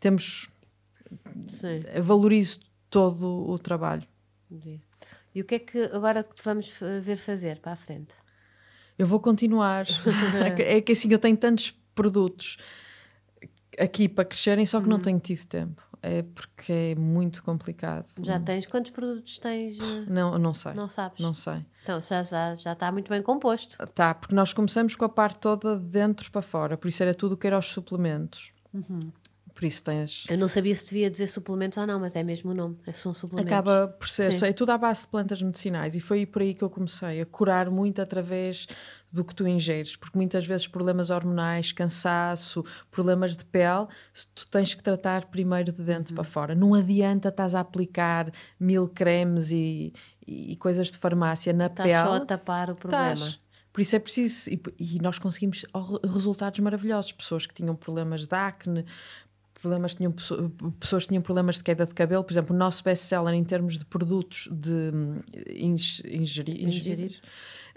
[0.00, 0.48] temos
[1.48, 1.82] Sim.
[2.00, 4.06] valorizo todo o trabalho.
[4.50, 4.80] entendi.
[5.34, 8.14] E o que é que agora que te vamos eh, ver fazer para a frente?
[8.98, 9.84] Eu vou continuar.
[10.58, 12.56] é que assim, eu tenho tantos produtos
[13.78, 15.82] aqui para crescerem, só que não tenho tido tempo.
[16.02, 18.06] É porque é muito complicado.
[18.22, 19.76] Já tens quantos produtos tens?
[19.80, 20.72] eh, Não, não sei.
[20.74, 21.18] Não sabes?
[21.20, 21.64] Não sei.
[21.82, 23.76] Então já, já, já está muito bem composto.
[23.88, 27.12] Tá, porque nós começamos com a parte toda de dentro para fora, por isso era
[27.14, 28.52] tudo o que era os suplementos.
[29.56, 30.26] Por isso tens.
[30.28, 32.76] Eu não sabia se devia dizer suplementos ou não, mas é mesmo o nome.
[32.86, 33.50] é- São suplementos.
[33.50, 34.44] Acaba por ser, Sim.
[34.44, 37.24] é tudo à base de plantas medicinais e foi por aí que eu comecei a
[37.24, 38.66] curar muito através
[39.10, 43.86] do que tu ingeres, porque muitas vezes problemas hormonais, cansaço, problemas de pele,
[44.34, 46.16] tu tens que tratar primeiro de dentro Uhum.
[46.16, 46.54] para fora.
[46.54, 48.30] Não adianta estás a aplicar
[48.60, 49.90] mil cremes e,
[50.26, 52.04] e coisas de farmácia na Estás pele.
[52.04, 53.14] só a tapar o problema.
[53.14, 53.40] Estás.
[53.72, 54.48] Por isso é preciso.
[54.50, 55.66] E, e nós conseguimos
[56.02, 57.12] resultados maravilhosos.
[57.12, 58.86] Pessoas que tinham problemas de acne,
[59.66, 62.22] problemas tinham, pesso- pessoas que tinham problemas de queda de cabelo.
[62.24, 67.20] Por exemplo, o nosso best-seller em termos de produtos de hum, ing- ingeri- ingerir,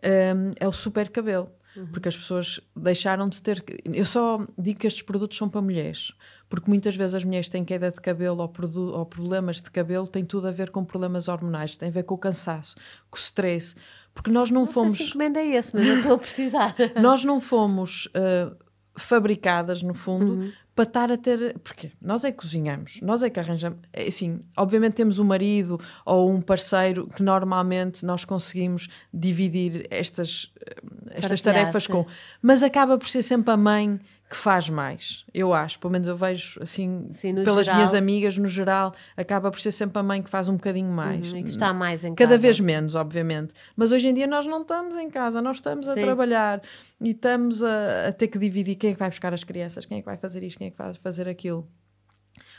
[0.03, 1.49] hum, é o super cabelo.
[1.93, 3.63] Porque as pessoas deixaram de ter.
[3.85, 6.11] Eu só digo que estes produtos são para mulheres,
[6.49, 10.05] porque muitas vezes as mulheres têm queda de cabelo ou, produ- ou problemas de cabelo,
[10.07, 12.75] tem tudo a ver com problemas hormonais, tem a ver com o cansaço,
[13.09, 13.75] com o stress.
[14.13, 14.97] Porque nós não, Não fomos.
[14.97, 16.75] sei se encomenda é esse, mas eu estou a precisar.
[16.99, 18.53] Nós não fomos uh,
[18.97, 20.51] fabricadas, no fundo, Uhum.
[20.79, 21.59] Para estar a ter.
[21.59, 23.79] Porque nós é que cozinhamos, nós é que arranjamos.
[23.91, 30.45] É Assim, obviamente temos um marido ou um parceiro que normalmente nós conseguimos dividir estas,
[30.45, 32.05] uh, estas tarefas com.
[32.41, 33.99] Mas acaba por ser sempre a mãe
[34.29, 35.79] que faz mais, eu acho.
[35.79, 37.77] Pelo menos eu vejo assim, Sim, pelas geral.
[37.77, 41.31] minhas amigas, no geral, acaba por ser sempre a mãe que faz um bocadinho mais.
[41.31, 42.41] Uhum, e que está mais em Cada casa.
[42.41, 43.55] vez menos, obviamente.
[43.75, 46.01] Mas hoje em dia nós não estamos em casa, nós estamos a Sim.
[46.03, 46.61] trabalhar
[47.01, 49.97] e estamos a, a ter que dividir quem é que vai buscar as crianças, quem
[49.97, 51.67] é que vai fazer isto, quem é que vai fazer aquilo.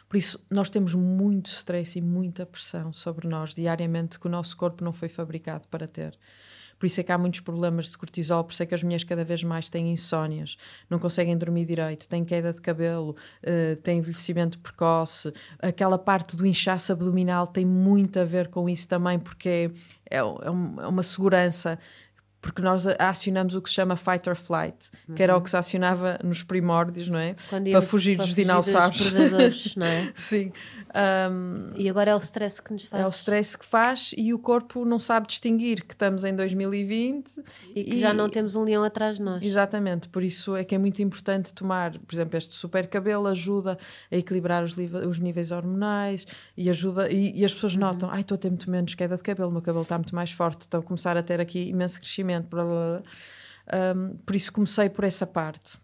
[0.08, 4.56] Por isso, nós temos muito stress e muita pressão sobre nós diariamente que o nosso
[4.56, 6.18] corpo não foi fabricado para ter.
[6.80, 9.04] Por isso é que há muitos problemas de cortisol, por isso é que as mulheres
[9.04, 10.56] cada vez mais têm insónias,
[10.88, 15.30] não conseguem dormir direito, têm queda de cabelo, eh, têm envelhecimento precoce.
[15.58, 19.70] Aquela parte do inchaço abdominal tem muito a ver com isso também, porque
[20.10, 20.50] é, é é
[20.88, 21.78] uma segurança
[22.40, 25.56] porque nós acionamos o que se chama fight or flight, que era o que se
[25.56, 27.34] acionava nos primórdios, não é?
[27.72, 29.10] Para fugir para dos fugir dinossauros.
[29.10, 30.12] predadores, não é?
[30.16, 30.52] Sim.
[30.92, 33.02] Um, E agora é o stress que nos faz.
[33.02, 37.30] é o stress que faz e o corpo não sabe distinguir que estamos em 2020
[37.76, 39.42] E que já não temos um leão atrás de nós.
[39.42, 43.78] Exatamente, por isso é que é muito importante tomar, por exemplo, este super cabelo ajuda
[44.10, 46.26] a equilibrar os, os níveis hormonais
[46.56, 47.80] e ajuda, e, e as pessoas Uhum.
[47.80, 50.14] notam, ai, estou a ter muito menos queda de cabelo, o meu cabelo está muito
[50.14, 53.94] mais forte, estou a começar a ter aqui imenso crescimento, blá, blá, blá.
[53.94, 55.78] Um, por isso comecei por essa parte.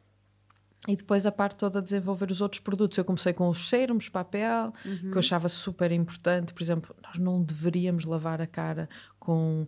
[0.89, 2.97] E depois a parte toda de desenvolver os outros produtos.
[2.97, 5.11] Eu comecei com os sérums, papel, Uhum.
[5.11, 6.55] que eu achava super importante.
[6.55, 9.67] Por exemplo, nós não deveríamos lavar a cara com,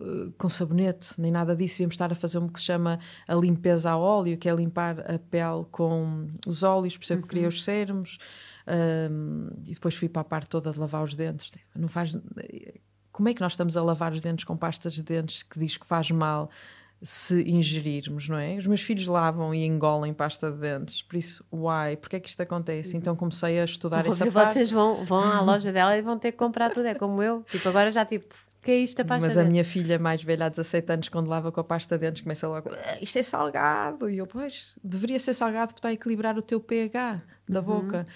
[0.00, 1.74] eh, com sabonete, nem nada disso.
[1.74, 2.98] Devíamos estar a fazer o que se chama
[3.28, 6.96] a limpeza a óleo, que é limpar a pele com os óleos.
[6.96, 8.18] Por isso é que eu criei os sérums.
[8.66, 11.52] Ahm, e depois fui para a parte toda de lavar os dentes.
[11.74, 12.16] Não faz...
[13.12, 15.76] Como é que nós estamos a lavar os dentes com pastas de dentes que diz
[15.76, 16.50] que faz mal
[17.02, 18.56] se ingerirmos, não é?
[18.56, 21.96] Os meus filhos lavam e engolem pasta de dentes, por isso, why?
[22.00, 22.96] Porquê é que isto acontece?
[22.96, 24.52] Então comecei a estudar essa Porque parte.
[24.54, 26.86] vocês vão, vão à loja dela e vão ter que comprar tudo.
[26.86, 27.42] É como eu.
[27.50, 29.52] Tipo, agora já tipo, que é isto a pasta Mas de a dentes?
[29.52, 32.48] minha filha mais velha, há 17 anos, quando lava com a pasta de dentes, começa
[32.48, 34.08] logo, "Ah, isto é salgado.
[34.10, 37.66] E eu, pois, deveria ser salgado porque está a equilibrar o teu pH da Uhum.
[37.66, 38.06] boca.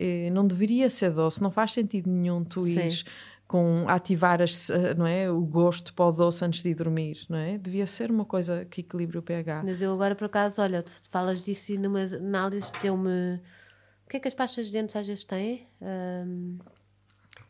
[0.00, 3.04] E não deveria ser doce, não faz sentido nenhum tu ires
[3.48, 7.24] com ativar as, eh, não é, o gosto para o doce antes de ir dormir,
[7.30, 7.56] não é?
[7.56, 9.62] Devia ser uma coisa que equilibre o pH.
[9.64, 13.40] Mas eu agora, por acaso, olha, tu falas disso e numas análises deu-me...
[14.04, 15.66] O que é que as pastas de dentes às vezes têm?
[15.82, 16.58] Ahm,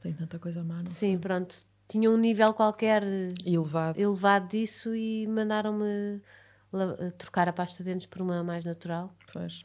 [0.00, 0.86] Tem tanta coisa má, não?
[0.90, 1.56] sim, pronto.
[1.88, 3.02] Tinha um nível qualquer
[3.44, 3.98] Elevado.
[3.98, 6.20] elevado disso e mandaram-me
[6.72, 9.12] la- trocar a pasta de dentes por uma mais natural.
[9.32, 9.64] Pois.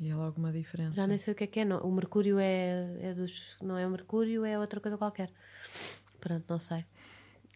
[0.00, 0.94] E é logo uma diferença.
[0.94, 1.64] Já nem sei o que é que é.
[1.64, 1.80] Não.
[1.80, 3.56] O mercúrio é, é dos.
[3.60, 5.30] Não é o mercúrio, é outra coisa qualquer.
[6.20, 6.84] Pronto, não sei.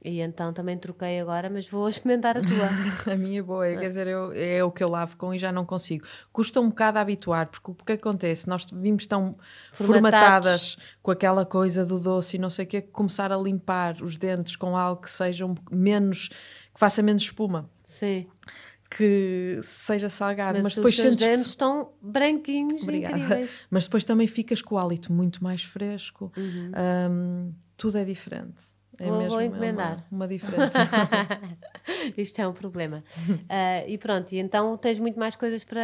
[0.05, 2.69] E então também troquei agora, mas vou experimentar a tua.
[3.13, 5.53] A minha é boa, quer dizer, eu, é o que eu lavo com e já
[5.53, 6.05] não consigo.
[6.33, 8.49] Custa um bocado a habituar, porque o que acontece?
[8.49, 9.37] Nós vimos tão
[9.73, 14.17] formatadas com aquela coisa do doce e não sei o que, começar a limpar os
[14.17, 16.29] dentes com algo que seja um, menos,
[16.75, 18.27] que faça menos espuma, Sim.
[18.97, 23.19] Que seja salgado, Mas, mas, os depois teus sentes dentes estão branquinhos, Obrigada.
[23.19, 23.67] incríveis.
[23.71, 26.33] mas depois também ficas com o hálito muito mais fresco.
[26.37, 26.73] Uhum.
[27.11, 28.65] Hum, tudo é diferente.
[28.99, 30.07] É Vou- vou mesmo é encomendar.
[30.11, 30.79] uma, uma diferença.
[32.17, 33.03] Isto é um problema.
[33.49, 35.81] Ah, e pronto, e então tens muito mais coisas para.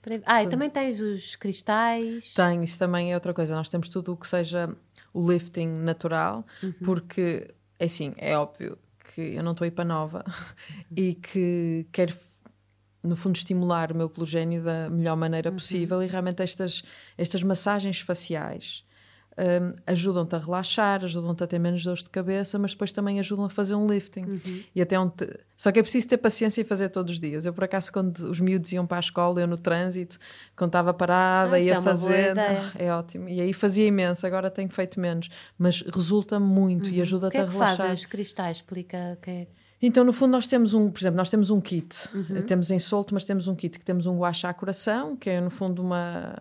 [0.00, 0.20] para...
[0.24, 2.32] Ah, e também tens os cristais.
[2.34, 3.54] Tenho, isso também é outra coisa.
[3.54, 4.74] Nós temos tudo o que seja
[5.12, 6.44] o lifting natural,
[6.84, 7.48] porque,
[7.78, 8.78] é assim, é óbvio
[9.14, 10.24] que eu não estou aí para nova
[10.96, 12.14] e que quero,
[13.02, 16.82] no fundo, estimular o meu cologénio da melhor maneira possível e realmente estas,
[17.16, 18.84] estas massagens faciais.
[19.38, 23.46] hum, ajudam-te a relaxar, ajudam-te a ter menos dores de cabeça, mas depois também ajudam
[23.46, 24.26] a fazer um lifting.
[24.74, 27.46] E até onde te- Só que é preciso ter paciência e fazer todos os dias.
[27.46, 30.18] Eu, por acaso, quando os miúdos iam para a escola, eu no trânsito,
[30.54, 32.38] quando estava parada, Ah, ia é fazer.
[32.38, 33.30] Ah, é ótimo.
[33.30, 35.30] E aí fazia imenso, agora tenho feito menos.
[35.56, 37.76] Mas resulta muito e O que ajuda-te é a que relaxar.
[37.78, 38.56] fazem os cristais?
[38.58, 39.46] Explica que é.
[39.82, 42.08] Então, no fundo, nós temos um, por exemplo, nós temos um kit.
[42.14, 42.42] Uhum.
[42.42, 45.40] Temos em solto, mas temos um kit que temos um guacha a coração, que é
[45.40, 46.36] no fundo uma,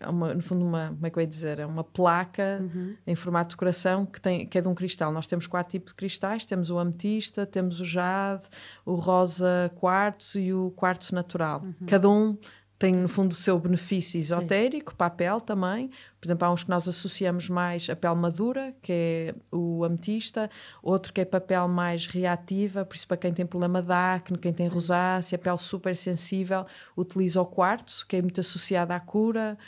[0.00, 2.94] é uma no fundo uma, como é que eu ia dizer, é uma placa Uhum.
[3.06, 5.12] em formato de coração que tem que é de um cristal.
[5.12, 8.44] Nós temos quatro tipos de cristais, temos o ametista, temos o jade,
[8.84, 11.62] o rosa quartzo e o quartzo natural.
[11.62, 11.86] Uhum.
[11.86, 12.36] Cada um
[12.80, 15.88] tem no fundo o seu benefício esotérico, para a pele também.
[16.18, 20.48] Por exemplo, há uns que nós associamos mais a pele madura, que é o ametista,
[20.82, 24.50] outro que é pele mais reativa, por isso para quem tem problema de acne, quem
[24.50, 26.64] tem rosácea, pele super sensível,
[26.96, 29.58] utiliza o quartzo, que é muito associado à cura.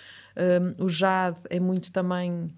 [0.79, 2.49] Um, o jade é muito também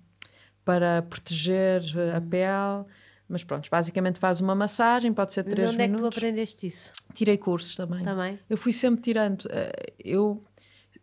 [0.64, 2.84] para proteger uh, a pele.
[3.28, 6.18] Mas pronto, basicamente faz uma massagem, pode ser De 3 onde é que tu minutos.
[6.18, 6.92] aprendeste isso?
[7.14, 8.04] Tirei cursos também.
[8.04, 8.38] Também?
[8.50, 9.46] Eu fui sempre tirando.
[9.50, 10.42] eh, Eu,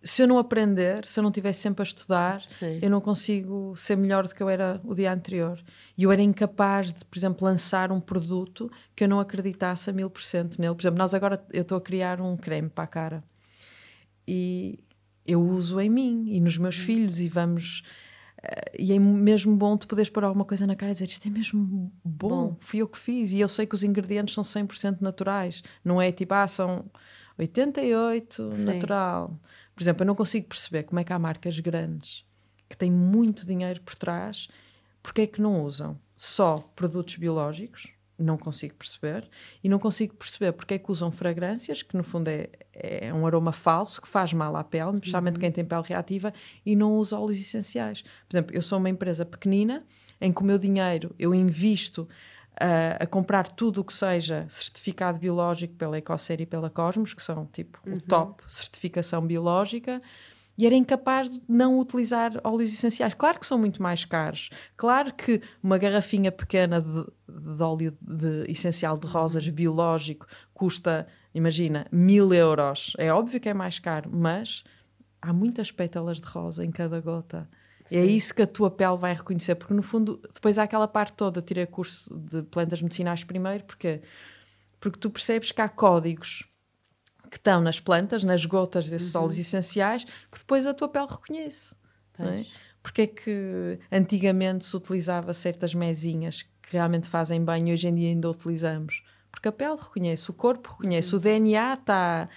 [0.03, 2.79] se eu não aprender, se eu não estiver sempre a estudar, Sim.
[2.81, 5.59] eu não consigo ser melhor do que eu era o dia anterior.
[5.97, 9.93] E eu era incapaz de, por exemplo, lançar um produto que eu não acreditasse a
[9.93, 10.75] mil por cento nele.
[10.75, 13.23] Por exemplo, nós agora, eu estou a criar um creme para a cara.
[14.27, 14.79] E
[15.25, 17.81] eu uso em mim e nos meus filhos e vamos...
[18.77, 21.31] e é mesmo bom tu poderes pôr alguma coisa na cara e dizer isto é
[21.31, 22.57] mesmo bom, Bom.
[22.59, 23.31] fui eu que fiz.
[23.31, 25.63] E eu sei que os ingredientes são 100% naturais.
[25.83, 26.85] Não é tipo, ah, são
[27.37, 28.63] 88 Sim.
[28.65, 29.39] natural.
[29.75, 32.25] Por exemplo, eu não consigo perceber como é que há marcas grandes
[32.67, 34.47] que têm muito dinheiro por trás,
[35.03, 37.89] porque é que não usam só produtos biológicos?
[38.17, 39.29] Não consigo perceber.
[39.63, 43.25] E não consigo perceber porque é que usam fragrâncias, que no fundo é, é um
[43.25, 46.33] aroma falso, que faz mal à pele, especialmente quem tem pele reativa,
[46.65, 48.01] e não usa óleos essenciais.
[48.01, 49.83] Por exemplo, eu sou uma empresa pequenina,
[50.19, 52.07] em que o meu dinheiro eu invisto
[52.59, 57.21] a, a comprar tudo o que seja certificado biológico pela Ecocer e pela Cosmos, que
[57.21, 59.99] são tipo o top certificação biológica,
[60.57, 63.13] e era incapaz de não utilizar óleos essenciais.
[63.13, 64.49] Claro que são muito mais caros.
[64.77, 71.87] Claro que uma garrafinha pequena de, de óleo de, essencial de rosas biológico custa, imagina,
[71.91, 72.93] mil euros.
[72.97, 74.63] É óbvio que é mais caro, mas
[75.21, 77.49] há muitas pétalas de rosa em cada gota.
[77.89, 80.87] E é isso que a tua pele vai reconhecer, porque no fundo, depois há aquela
[80.87, 81.39] parte toda.
[81.39, 84.01] Eu tirei curso de plantas medicinais primeiro, porque
[84.81, 86.43] porque tu percebes que há códigos
[87.29, 91.75] que estão nas plantas, nas gotas desses óleos essenciais, que depois a tua pele reconhece.
[92.19, 92.45] É?
[92.83, 97.95] Porque é que antigamente se utilizava certas mesinhas que realmente fazem bem e hoje em
[97.95, 99.03] dia ainda utilizamos?
[99.31, 102.29] Porque a pele reconhece, o corpo reconhece, o DNA está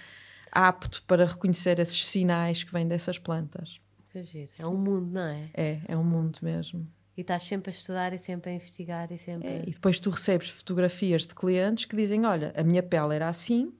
[0.51, 3.79] apto para reconhecer esses sinais que vêm dessas plantas.
[4.57, 5.49] É um mundo, não é?
[5.53, 6.87] É, é um mundo mesmo.
[7.17, 9.47] E estás sempre a estudar e sempre a investigar e sempre.
[9.47, 13.27] É, e depois tu recebes fotografias de clientes que dizem: Olha, a minha pele era
[13.27, 13.73] assim,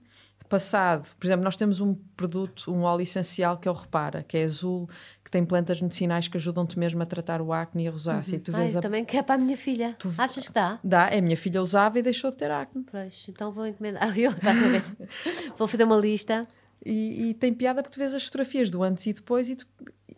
[0.48, 1.14] passado.
[1.18, 4.44] Por exemplo, nós temos um produto, um óleo essencial que é o Repara, que é
[4.44, 4.88] azul,
[5.26, 8.36] que tem plantas medicinais que ajudam-te mesmo a tratar o acne e a rosácea.
[8.36, 8.80] E tu Ai, a...
[8.80, 9.96] também quer para a minha filha.
[9.98, 10.78] Tu- Achas que dá?
[10.84, 12.84] Dá, é a minha filha usava e deixou de ter acne.
[12.88, 14.02] Pois, então vou encomendar.
[14.08, 14.34] Ah, eu, a
[14.70, 14.84] ver?
[15.58, 16.46] vou fazer uma lista.
[16.84, 19.66] E, e tem piada porque tu vês as fotografias do antes e depois e, tu-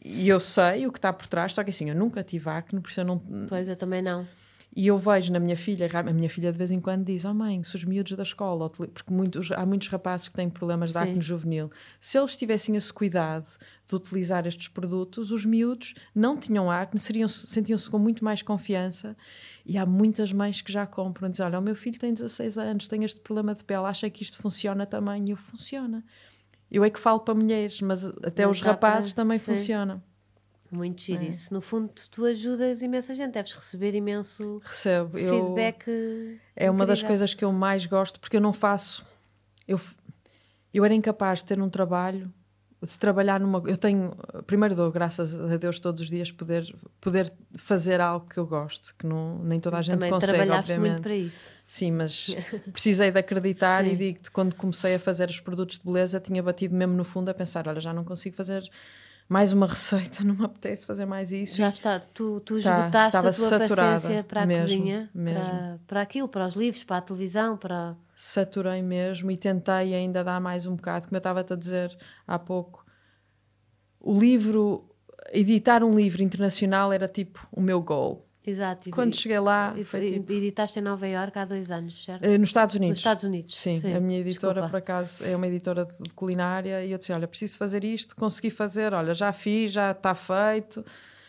[0.05, 2.79] e eu sei o que está por trás, só que assim, eu nunca tive acne,
[2.79, 3.19] por isso eu não.
[3.49, 4.27] Pois, eu também não.
[4.81, 7.35] E eu vejo na minha filha, a minha filha de vez em quando diz: Oh
[7.35, 10.91] mãe, se os miúdos da escola, utili-" porque muitos, há muitos rapazes que têm problemas
[10.93, 11.05] de Sim.
[11.05, 11.69] acne juvenil,
[12.01, 13.45] se eles tivessem esse cuidado
[13.85, 19.17] de utilizar estes produtos, os miúdos não tinham acne, sentiam-se com muito mais confiança.
[19.67, 22.87] E há muitas mães que já compram, dizem: Olha, o meu filho tem 16 anos,
[22.87, 25.25] tem este problema de pele, acha que isto funciona também?
[25.27, 26.05] E eu funciona.
[26.71, 29.57] Eu é que falo para mulheres, mas até Mas os dá para- rapazes também sim.
[29.57, 30.05] funciona.
[30.71, 31.29] Muito giro É.
[31.29, 31.53] isso.
[31.53, 33.33] No fundo, tu ajudas imensa gente.
[33.33, 35.19] Deves receber imenso Recebo.
[35.19, 35.35] Eu...
[35.45, 36.41] feedback.
[36.55, 39.05] É uma das coisas que eu mais gosto, porque eu não faço.
[39.67, 39.81] Eu,
[40.73, 42.33] eu era incapaz de ter um trabalho,
[42.83, 43.63] de trabalhar numa.
[43.67, 44.15] Eu tenho.
[44.47, 48.95] Primeiro dou graças a Deus todos os dias poder, poder fazer algo que eu gosto,
[48.95, 50.91] que não, nem toda a gente Também consegue, trabalhaste obviamente.
[50.93, 51.53] muito para isso.
[51.67, 52.37] Sim, mas
[52.73, 56.75] precisei de acreditar e digo-te, quando comecei a fazer os produtos de beleza, tinha batido
[56.75, 58.69] mesmo no fundo a pensar: olha, já não consigo fazer
[59.29, 61.57] mais uma receita, não me apetece fazer mais isso.
[61.57, 65.41] Já está, tu, tu Tá, esgotaste a tua saturada, paciência para a mesmo, cozinha, mesmo.
[65.41, 67.97] Para, para aquilo, para os livros, para a televisão, para.
[68.17, 72.39] saturei mesmo e tentei ainda dar mais um bocado, como eu estava-te a dizer há
[72.39, 72.85] pouco.
[74.01, 74.89] O livro,
[75.33, 78.28] editar um livro internacional era tipo o meu goal.
[78.49, 78.91] Exato.
[78.91, 80.33] Quando cheguei lá, e, foi tipo.
[80.33, 82.25] editaste em Nova Iorque há dois anos, certo?
[82.25, 82.91] eh, Nos Estados Unidos.
[82.91, 83.57] Nos Estados Unidos.
[83.57, 84.69] Sim, a minha editora, desculpa.
[84.71, 88.51] por acaso, é uma editora de culinária e eu disse: Olha, preciso fazer isto, consegui
[88.51, 90.85] fazer, olha, já fiz, já está feito,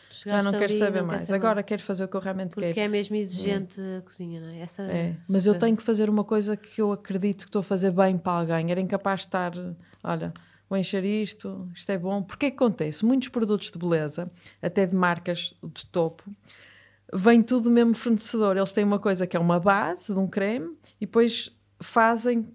[0.10, 1.24] já Chegaste não quero saber não mais.
[1.26, 2.86] saber Agora quero fazer o que eu realmente Porque quero.
[2.86, 4.60] é mesmo exigente a cozinha, não é?
[4.62, 7.64] Essa, É, mas eu tenho que fazer uma coisa que eu acredito que estou a
[7.64, 8.72] fazer bem para alguém.
[8.72, 9.52] Era incapaz de estar,
[10.04, 10.34] olha,
[10.68, 12.24] vou encher isto, isto é bom.
[12.24, 13.06] Porque é que acontece?
[13.06, 16.24] Muitos produtos de beleza, até de marcas de topo,
[17.14, 18.58] vem tudo do mesmo fornecedor.
[18.58, 21.52] Eles têm uma coisa que é uma base de um creme e depois
[21.82, 22.48] fazem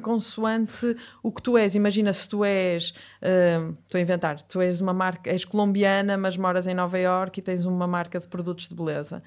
[0.00, 1.74] consoante o que tu és.
[1.74, 2.92] Imagina se tu és,
[3.22, 7.40] hum, estou a inventar, tu és uma marca, és colombiana, mas moras em Nova Iorque
[7.40, 9.22] e tens uma marca de produtos de beleza.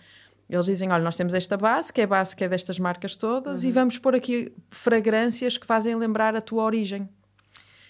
[0.50, 3.16] Eles dizem, olha, nós temos esta base, que é a base que é destas marcas
[3.16, 7.08] todas, e vamos pôr aqui fragrâncias que fazem lembrar a tua origem.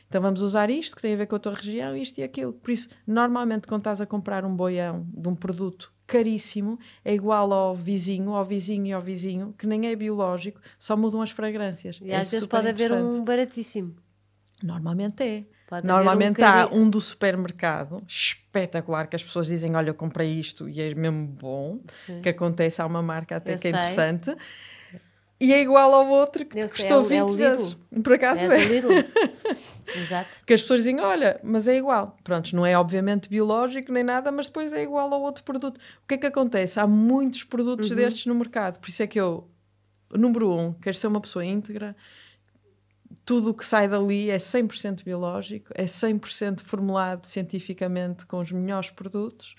[0.08, 2.54] Então vamos usar isto, que tem a ver com a tua região, isto e aquilo.
[2.54, 7.52] Por isso, normalmente, quando estás a comprar um boião de um produto caríssimo, é igual
[7.52, 12.00] ao vizinho, ao vizinho e ao vizinho, que nem é biológico, só mudam as fragrâncias.
[12.02, 13.96] E É às vezes pode haver um baratíssimo.
[14.62, 15.46] Normalmente é.
[15.68, 20.32] Pode Normalmente um há um do supermercado espetacular que as pessoas dizem: Olha, eu comprei
[20.40, 21.80] isto e é mesmo bom.
[22.06, 22.22] Sim.
[22.22, 23.80] Que acontece, há uma marca até Eu que é sei.
[23.80, 24.36] interessante.
[25.46, 27.36] E é igual ao outro que sei, custou é o- é o 20 Lidl.
[27.58, 27.78] vezes.
[28.02, 28.64] Por acaso É é.
[30.00, 30.38] Exato.
[30.46, 32.16] Que as pessoas dizem, olha, mas é igual.
[32.24, 35.78] Pronto, não é obviamente biológico nem nada, mas depois é igual ao outro produto.
[36.04, 36.80] O que é que acontece?
[36.80, 37.96] Há muitos produtos Uhum.
[37.98, 38.80] destes no mercado.
[38.80, 39.48] Por isso é que eu,
[40.12, 41.94] número um, quero ser uma pessoa íntegra.
[43.26, 48.90] Tudo o que sai dali é 100% biológico, é 100% formulado cientificamente com os melhores
[48.90, 49.56] produtos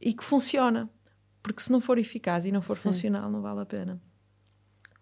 [0.00, 0.88] e que funciona.
[1.42, 2.82] Porque se não for eficaz e não for Sim.
[2.84, 4.00] funcional, não vale a pena.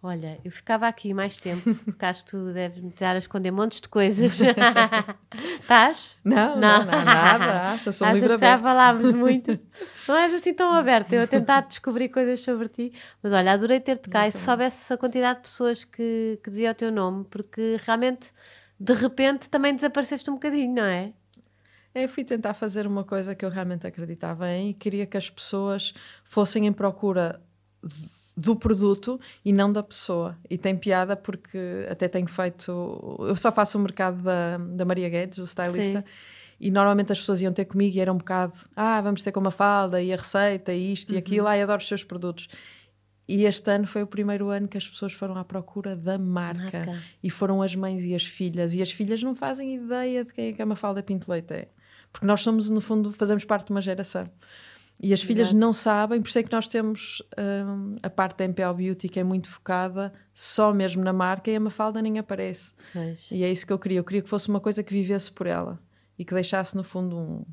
[0.04, 3.52] Olha, eu ficava aqui mais tempo, porque acho que tu deves me estar a esconder
[3.52, 4.36] montes de coisas.
[5.60, 6.18] Estás?
[6.24, 7.70] Não, não, não, nada.
[7.70, 8.62] Acho, sou um Achas livro que já aberto.
[8.64, 9.56] falámos muito?
[10.08, 12.92] Não és assim tão aberto, eu a tentar descobrir coisas sobre ti.
[13.22, 16.72] Mas olha, adorei ter-te cá e se soubesse a quantidade de pessoas que, que dizia
[16.72, 18.32] o teu nome, porque realmente,
[18.80, 21.12] de repente, também desapareceste um bocadinho, não é?
[21.94, 25.30] Eu fui tentar fazer uma coisa que eu realmente acreditava em e queria que as
[25.30, 25.94] pessoas
[26.24, 27.40] fossem em procura
[28.36, 30.36] do produto e não da pessoa.
[30.48, 33.18] E tem piada porque até tenho feito.
[33.20, 36.00] Eu só faço o mercado da, da Maria Guedes, do stylista.
[36.00, 36.14] Sim.
[36.60, 39.40] E normalmente as pessoas iam ter comigo e era um bocado, ah, vamos ter com
[39.40, 42.48] uma falda e a receita e isto e aquilo, ai, adoro os seus produtos.
[43.28, 46.84] E este ano foi o primeiro ano que as pessoas foram à procura da marca.
[46.84, 47.02] Marca.
[47.22, 48.74] E foram as mães e as filhas.
[48.74, 51.68] E as filhas não fazem ideia de quem é que a Mafalda Pinto Leite é.
[52.12, 54.28] Porque nós somos, no fundo, fazemos parte de uma geração.
[55.02, 55.58] E as filhas Exato.
[55.58, 59.18] não sabem, por isso é que nós temos hum, a parte da MPL Beauty que
[59.18, 62.72] é muito focada só mesmo na marca e a Mafalda nem aparece.
[62.92, 63.28] Pois.
[63.32, 63.98] E é isso que eu queria.
[63.98, 65.80] Eu queria que fosse uma coisa que vivesse por ela
[66.16, 67.44] e que deixasse, no fundo, um,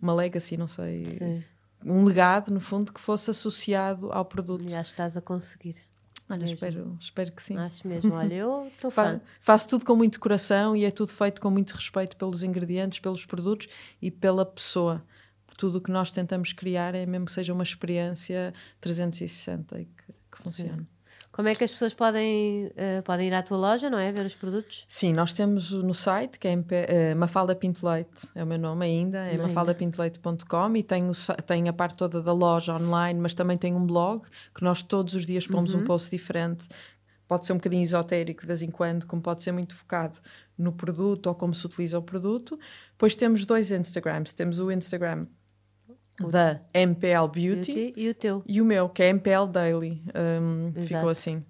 [0.00, 1.44] uma legacy, não sei, Sim.
[1.84, 4.70] um legado, no fundo, que fosse associado ao produto.
[4.70, 5.82] E acho que estás a conseguir.
[6.28, 6.54] Olha, mesmo.
[6.54, 7.56] espero, espero que sim.
[7.56, 8.12] Acho mesmo.
[8.14, 9.20] Olha, eu estou fã.
[9.40, 13.24] faço tudo com muito coração e é tudo feito com muito respeito pelos ingredientes, pelos
[13.24, 13.68] produtos
[14.00, 15.02] e pela pessoa.
[15.56, 20.12] Tudo o que nós tentamos criar é mesmo que seja uma experiência 360 e que,
[20.32, 20.86] que funcione.
[21.32, 24.10] Como é que as pessoas podem, eh, podem ir à tua loja, não é?
[24.10, 24.86] Ver os produtos?
[24.88, 28.86] Sim, nós temos no site, que é eh, Mafalda Pinto Leite, é o meu nome
[28.86, 33.34] ainda, é mafaldapintoleite.com e tem, o sa- tem a parte toda da loja online, mas
[33.34, 35.80] também tem um blog que nós todos os dias pomos Uhum.
[35.80, 36.68] um post diferente.
[37.28, 40.18] Pode ser um bocadinho esotérico de vez em quando, como pode ser muito focado
[40.56, 42.58] no produto ou como se utiliza o produto.
[42.92, 44.32] Depois temos dois Instagrams.
[44.32, 45.26] Temos o Instagram
[46.30, 48.42] da MPL Beauty, Beauty e o teu.
[48.46, 50.02] e o meu, que é MPL Daily.
[50.14, 51.44] Um, ficou assim.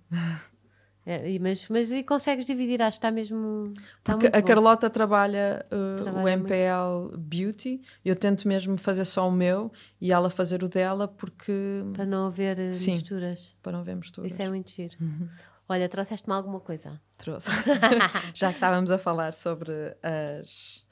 [1.08, 2.82] É, mas, mas e consegues dividir?
[2.82, 3.72] Acho que está mesmo.
[3.76, 4.42] Está Porque muito a.
[4.42, 6.52] Carlota trabalha, uh, Trabalha o muito.
[6.52, 11.84] MPL Beauty, eu tento mesmo fazer só o meu e ela fazer o dela porque
[11.94, 12.94] Para não haver eh, Sim.
[12.94, 13.54] misturas.
[13.62, 14.32] para não ver misturas.
[14.32, 14.96] Isso é muito giro.
[15.00, 15.28] Uhum.
[15.68, 17.00] Olha, trouxeste-me alguma coisa?
[17.16, 17.50] Trouxe.
[18.34, 20.84] Já que estávamos a falar sobre as,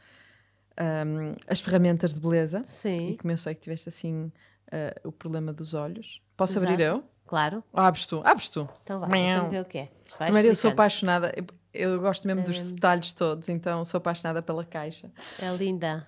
[0.80, 5.12] um, as ferramentas de beleza e Sim, como eu sei que tiveste assim uh, o
[5.12, 6.20] problema dos olhos.
[6.36, 6.72] Posso Exato.
[6.72, 7.04] abrir eu?
[7.26, 7.64] claro.
[7.72, 8.20] Ou abres tu?
[8.24, 8.68] Abres tu.
[8.82, 9.24] Então vá, Miau.
[9.24, 9.88] deixa-me ver o que é.
[10.18, 11.44] Vai Primeiro, eu sou apaixonada, eu,
[11.92, 15.10] eu gosto mesmo É dos detalhes todos, então sou apaixonada pela caixa.
[15.40, 16.06] É linda.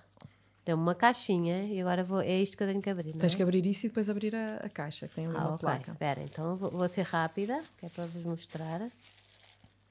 [0.65, 2.19] Deu-me uma caixinha e agora vou...
[2.21, 3.13] é isto que eu tenho que abrir.
[3.13, 3.35] Não Tens é?
[3.37, 5.59] que abrir isso e depois abrir a, a caixa, que tem ali Ah, uma ok.
[5.59, 5.91] placa.
[5.93, 8.81] Espera, então vou, vou ser rápida, que é para vos mostrar.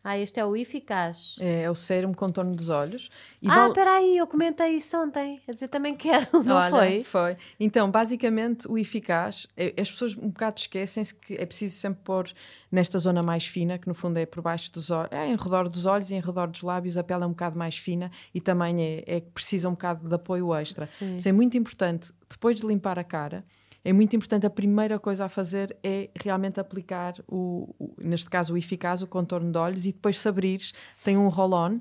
[0.08, 1.34] Ah, este é o eficaz.
[1.40, 3.10] É, é o sérum contorno dos olhos.
[3.42, 5.40] E ah, vale- espera aí, eu comentei isso ontem.
[5.48, 7.02] A dizer, também quero, não Olha, foi?
[7.02, 7.36] Foi.
[7.58, 12.30] Então, basicamente, o eficaz, é- as pessoas um bocado esquecem-se que é preciso sempre pôr
[12.70, 15.68] nesta zona mais fina, que no fundo é por baixo dos olhos, é em redor
[15.68, 18.40] dos olhos e em redor dos lábios, a pele é um bocado mais fina e
[18.40, 20.86] também é, é que precisa um bocado de apoio extra.
[20.86, 21.16] Sim.
[21.16, 22.12] Isso é muito importante.
[22.30, 23.44] Depois de limpar a cara,
[23.88, 28.54] é muito importante, a primeira coisa a fazer é realmente aplicar, o, o- neste caso,
[28.54, 30.72] o eficaz, o contorno de olhos, e depois se abrires,
[31.04, 31.78] tem um roll-on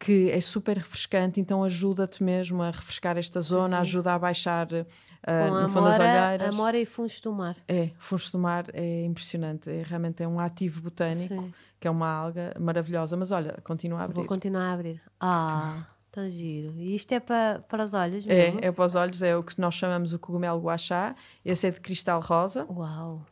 [0.00, 5.48] que é super refrescante, então ajuda-te mesmo a refrescar esta zona, ajuda a baixar ah,
[5.48, 6.54] Com a no fundo as amora, olheiras.
[6.54, 7.56] amora e fundos do mar.
[7.66, 11.52] É, fundos do mar é impressionante, é, realmente é um ativo botânico, Sim.
[11.80, 14.14] que é uma alga maravilhosa, mas olha, continua a abrir.
[14.16, 15.00] Vou continuar a abrir.
[15.20, 15.84] Ah,
[16.18, 16.74] tão giro.
[16.76, 18.60] E isto é para, para os olhos É, mesmo?
[18.62, 21.14] é para os olhos, é o que nós chamamos o cogumelo guachá,
[21.44, 23.24] esse é de cristal rosa, Uau.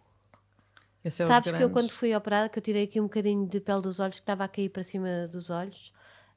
[1.04, 3.60] esse é Sabes que eu quando fui operada, que eu tirei aqui um bocadinho de
[3.60, 5.92] pele dos olhos que estava a cair para cima dos olhos,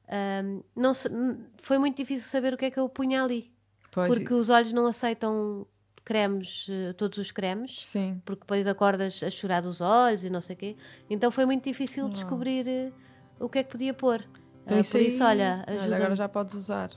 [0.08, 3.52] ahm, não se- n- foi muito difícil saber o que é que eu punha ali.
[3.90, 5.66] Pois, Porque os olhos não aceitam
[6.04, 10.40] cremes, eh, todos os cremes, Sim, porque depois acordas a chorar dos olhos e não
[10.40, 10.76] sei o quê.
[11.08, 12.92] Então foi muito difícil descobrir eh,
[13.38, 14.24] o que é que podia pôr.
[14.64, 16.90] Então Ah, isso por aí, isso, olha, ajuda agora já podes usar.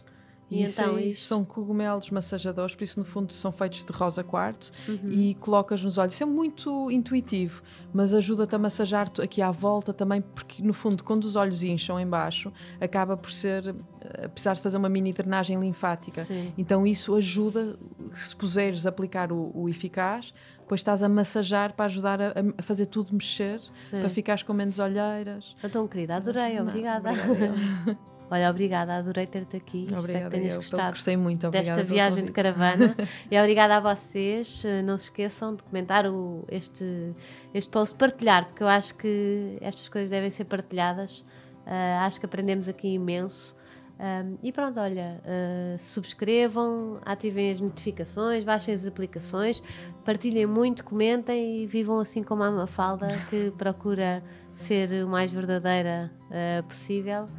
[0.52, 1.24] E isso então, aí isto?
[1.26, 5.10] são cogumelos massajadores, por isso no fundo são feitos de rosa quartzo Uhum.
[5.10, 6.14] e colocas nos olhos.
[6.14, 11.04] Isso é muito intuitivo, mas ajuda-te a massajar aqui à volta também, porque no fundo
[11.04, 13.68] quando os olhos incham em baixo, acaba por ser,
[14.02, 16.24] eh, apesar de fazer uma mini drenagem linfática.
[16.24, 16.54] Sim.
[16.56, 17.76] Então isso ajuda,
[18.14, 20.36] se puseres aplicar o, o eficaz,
[20.74, 24.00] depois estás a massajar para ajudar a, a fazer tudo mexer, Sim.
[24.00, 25.56] para ficares com menos olheiras.
[25.64, 27.12] Então, querida, adorei, Não, obrigada.
[27.12, 27.98] obrigada
[28.32, 29.84] Olha, obrigada, adorei ter-te aqui.
[29.84, 31.46] Espero Obrigada, que tenhas eu gostado gostei muito.
[31.46, 32.96] Obrigada desta viagem de caravana.
[33.30, 34.66] e obrigada a vocês.
[34.66, 37.14] Eh, Não se esqueçam de comentar o- este,
[37.54, 41.24] este post, partilhar, porque eu acho que estas coisas devem ser partilhadas.
[41.68, 43.56] Eh, acho que aprendemos aqui imenso.
[44.04, 49.64] Um, e pronto, olha, eh, subscrevam, ativem as notificações, baixem as aplicações,
[50.04, 54.22] partilhem muito, comentem e vivam assim como a Mafalda, que procura
[54.54, 57.30] ser o mais verdadeira eh, possível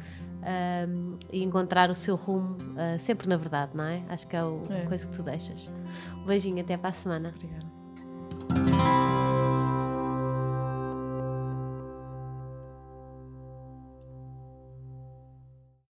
[0.89, 4.01] um, e encontrar o seu rumo uh, sempre na verdade, não é?
[4.09, 4.85] Acho que é o- a É.
[4.87, 5.71] coisa que tu deixas.
[6.17, 7.31] Um beijinho, até para a semana.
[7.35, 9.04] Obrigada.